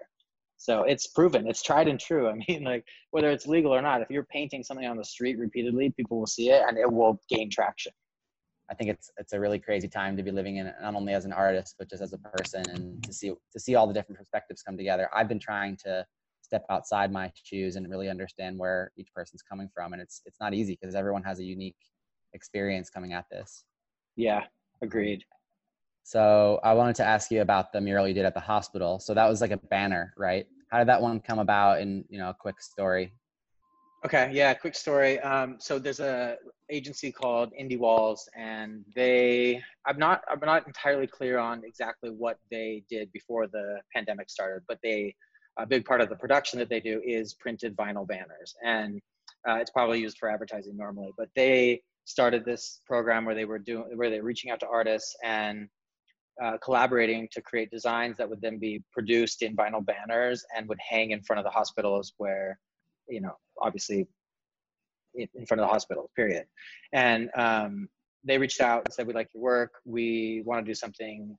[0.57, 2.29] So it's proven it's tried and true.
[2.31, 5.39] I mean like whether it's legal or not if you're painting something on the street
[5.39, 7.93] repeatedly people will see it and it will gain traction.
[8.73, 11.27] I think it's it's a really crazy time to be living in not only as
[11.27, 14.19] an artist but just as a person and to see to see all the different
[14.19, 15.11] perspectives come together.
[15.15, 16.07] I've been trying to
[16.41, 20.41] step outside my shoes and really understand where each person's coming from and it's it's
[20.41, 21.77] not easy because everyone has a unique
[22.33, 23.65] experience coming at this.
[24.17, 24.45] Yeah,
[24.81, 25.23] agreed.
[26.03, 28.99] So I wanted to ask you about the mural you did at the hospital.
[29.01, 30.47] So that was like a banner, right?
[30.71, 33.13] How did that one come about in, you know, a quick story?
[34.05, 35.21] Okay, yeah, quick story.
[35.21, 36.37] Um so there's a
[36.71, 42.39] agency called Indie Walls and they I'm not I'm not entirely clear on exactly what
[42.51, 45.15] they did before the pandemic started, but they
[45.57, 49.01] a big part of the production that they do is printed vinyl banners and
[49.49, 53.61] uh it's probably used for advertising normally, but they started this program where they were
[53.61, 55.69] doing where they're reaching out to artists and
[56.43, 60.81] uh collaborating to create designs that would then be produced in vinyl banners and would
[60.81, 62.59] hang in front of the hospitals where
[63.13, 64.07] you know obviously
[65.15, 66.47] in front of the hospital period.
[66.93, 67.89] And um
[68.25, 69.73] they reached out and said we like your work.
[69.85, 71.37] We want to do something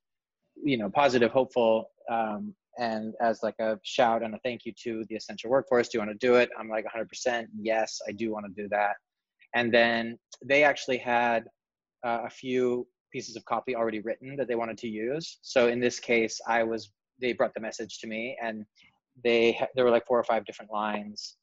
[0.64, 5.04] you know positive hopeful um and as like a shout and a thank you to
[5.10, 6.50] the essential workforce do you want to do it?
[6.60, 8.96] I'm like 100% yes i do want to do that.
[9.56, 11.46] And then they actually had
[12.06, 15.38] uh, a few pieces of copy already written that they wanted to use.
[15.42, 18.66] So in this case i was they brought the message to me and
[19.24, 21.38] they there were like four or five different lines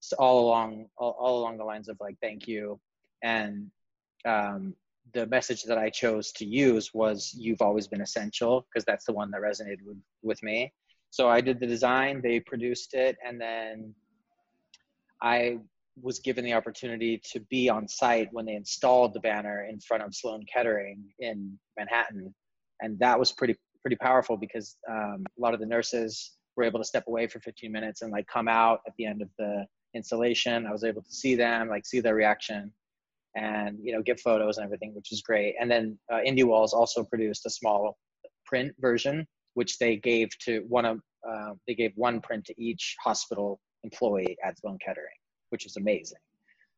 [0.00, 2.78] so all along all, all along the lines of like thank you
[3.22, 3.70] and
[4.24, 4.74] um
[5.14, 9.12] the message that I chose to use was you've always been essential because that's the
[9.12, 10.72] one that resonated with, with me.
[11.10, 13.94] So I did the design, they produced it and then
[15.22, 15.58] I
[16.00, 20.02] was given the opportunity to be on site when they installed the banner in front
[20.02, 22.34] of Sloan Kettering in Manhattan
[22.80, 26.78] and that was pretty pretty powerful because um a lot of the nurses were able
[26.78, 29.64] to step away for 15 minutes and like come out at the end of the
[29.94, 30.66] installation.
[30.66, 32.72] I was able to see them, like see their reaction
[33.34, 35.54] and, you know, get photos and everything, which is great.
[35.60, 37.96] And then uh, Indie Walls also produced a small
[38.44, 42.96] print version, which they gave to one of, uh, they gave one print to each
[43.02, 45.06] hospital employee at Sloan Kettering,
[45.50, 46.18] which is amazing.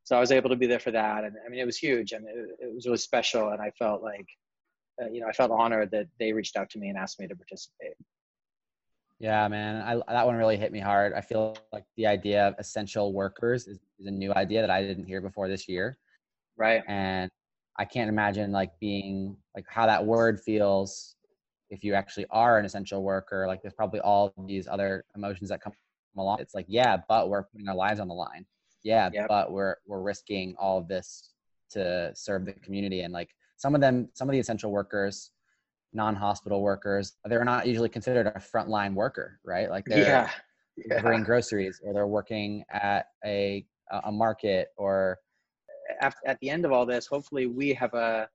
[0.05, 1.25] So I was able to be there for that.
[1.25, 3.51] And I mean, it was huge and it, it was really special.
[3.51, 4.27] And I felt like,
[5.01, 7.29] uh, you know, I felt honored that they reached out to me and asked me
[7.29, 7.95] to participate.
[9.21, 9.83] Yeah, man.
[9.83, 11.12] I that one really hit me hard.
[11.12, 14.83] I feel like the idea of essential workers is, is a new idea that I
[14.83, 15.99] didn't hear before this year.
[16.57, 16.83] Right.
[16.89, 17.31] And
[17.79, 21.16] I can't imagine like being like how that word feels
[21.68, 23.47] if you actually are an essential worker.
[23.47, 25.75] Like there's probably all these other emotions that come
[26.16, 26.41] along.
[26.41, 28.47] It's like, yeah, but we're putting our lives on the line.
[28.83, 29.29] Yeah, yep.
[29.29, 31.35] but we're we're risking all of this
[31.73, 35.31] to serve the community and like some of them some of the essential workers
[35.93, 40.30] non-hospital workers they're not usually considered a frontline worker right like they're yeah.
[40.76, 41.01] Yeah.
[41.03, 43.66] bringing groceries or they're working at a
[44.05, 45.18] a market or
[46.01, 48.28] at, at the end of all this hopefully we have a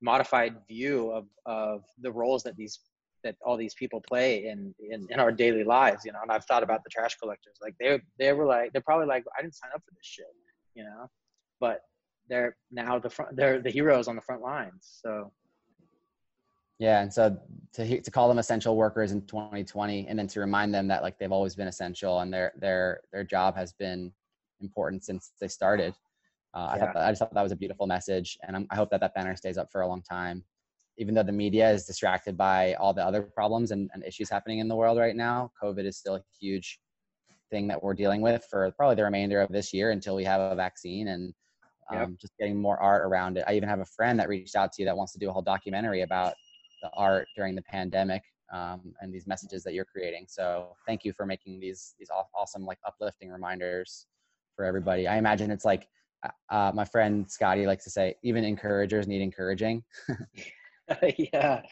[0.00, 2.80] modified view of of the roles that these
[3.22, 6.44] that all these people play in in in our daily lives you know and I've
[6.46, 9.54] thought about the trash collectors like they they were like they're probably like I didn't
[9.54, 10.26] sign up for this shit
[10.74, 11.08] you know
[11.60, 11.80] but
[12.28, 15.30] they're now the front they're the heroes on the front lines so
[16.78, 17.38] Yeah, and so
[17.74, 21.18] to to call them essential workers in 2020 and then to remind them that like
[21.18, 24.12] they've always been essential and their their their job has been
[24.60, 25.94] important since they started.
[26.54, 26.74] Uh yeah.
[26.74, 28.90] I thought that, I just thought that was a beautiful message and I'm, I hope
[28.90, 30.44] that that banner stays up for a long time.
[30.98, 34.58] Even though the media is distracted by all the other problems and and issues happening
[34.58, 36.80] in the world right now, COVID is still a huge
[37.50, 40.40] thing that we're dealing with for probably the remainder of this year until we have
[40.40, 41.32] a vaccine and
[41.90, 42.08] um yep.
[42.20, 43.44] just getting more art around it.
[43.46, 45.32] I even have a friend that reached out to you that wants to do a
[45.32, 46.34] whole documentary about
[46.82, 48.22] the art during the pandemic
[48.52, 50.26] um and these messages that you're creating.
[50.28, 54.06] So thank you for making these these awesome like uplifting reminders
[54.54, 55.08] for everybody.
[55.08, 55.88] I imagine it's like
[56.50, 59.82] uh my friend Scotty likes to say even encouragers need encouraging.
[61.32, 61.62] Yeah.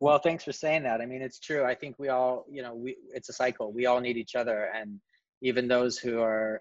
[0.00, 1.00] Well thanks for saying that.
[1.00, 1.64] I mean it's true.
[1.64, 3.72] I think we all you know we it's a cycle.
[3.72, 5.00] We all need each other and
[5.42, 6.60] even those who are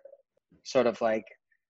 [0.63, 1.25] sort of like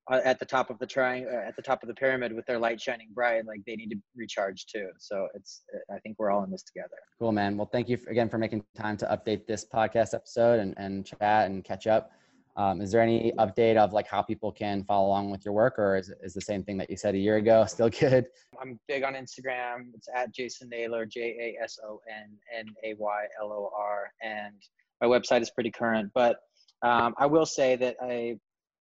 [0.10, 2.80] at the top of the triangle at the top of the pyramid with their light
[2.80, 4.88] shining bright like they need to recharge too.
[4.98, 6.96] So it's i think we're all in this together.
[7.20, 7.58] Cool man.
[7.58, 11.06] Well thank you for, again for making time to update this podcast episode and and
[11.06, 12.12] chat and catch up.
[12.56, 15.78] Um is there any update of like how people can follow along with your work
[15.78, 18.28] or is is the same thing that you said a year ago still good?
[18.62, 19.92] I'm big on instagram.
[19.94, 24.12] It's at jason naylor j a s o n n a y l o r.
[24.24, 24.56] And
[25.02, 26.38] my website is pretty current but
[26.82, 28.38] um i will say that i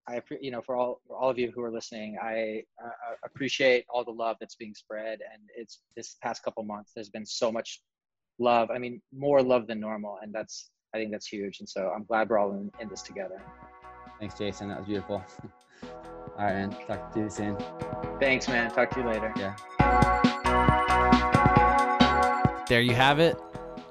[0.09, 2.91] I, you know, for all, for all of you who are listening, I uh,
[3.25, 5.19] appreciate all the love that's being spread.
[5.33, 7.83] And it's this past couple months, there's been so much
[8.39, 8.71] love.
[8.71, 10.19] I mean, more love than normal.
[10.23, 11.59] And that's, I think that's huge.
[11.59, 13.43] And so I'm glad we're all in, in this together.
[14.21, 14.69] Thanks, Jason.
[14.69, 15.17] That was beautiful.
[15.83, 15.91] all
[16.39, 16.71] right, man.
[16.87, 17.57] Talk to you soon.
[18.21, 18.71] Thanks, man.
[18.71, 19.33] Talk to you later.
[19.37, 19.57] Yeah.
[22.69, 23.37] There you have it.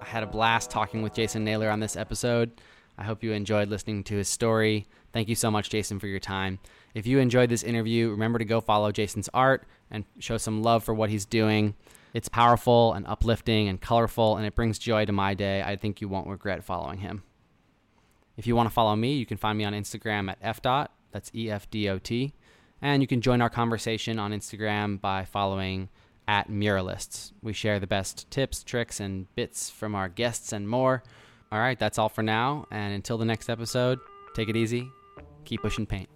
[0.01, 2.61] I had a blast talking with Jason Naylor on this episode.
[2.97, 4.87] I hope you enjoyed listening to his story.
[5.11, 6.59] Thank you so much, Jason, for your time.
[6.93, 10.83] If you enjoyed this interview, remember to go follow Jason's art and show some love
[10.83, 11.75] for what he's doing.
[12.13, 15.61] It's powerful and uplifting and colorful, and it brings joy to my day.
[15.61, 17.23] I think you won't regret following him.
[18.37, 21.31] If you want to follow me, you can find me on Instagram at fdot, that's
[21.33, 22.33] E-F-D-O-T,
[22.81, 25.89] and you can join our conversation on Instagram by following
[26.27, 27.31] at Muralists.
[27.41, 31.03] We share the best tips, tricks, and bits from our guests and more.
[31.55, 32.67] All right, that's all for now.
[32.69, 33.99] And until the next episode,
[34.35, 34.91] take it easy,
[35.45, 36.09] keep pushing paint.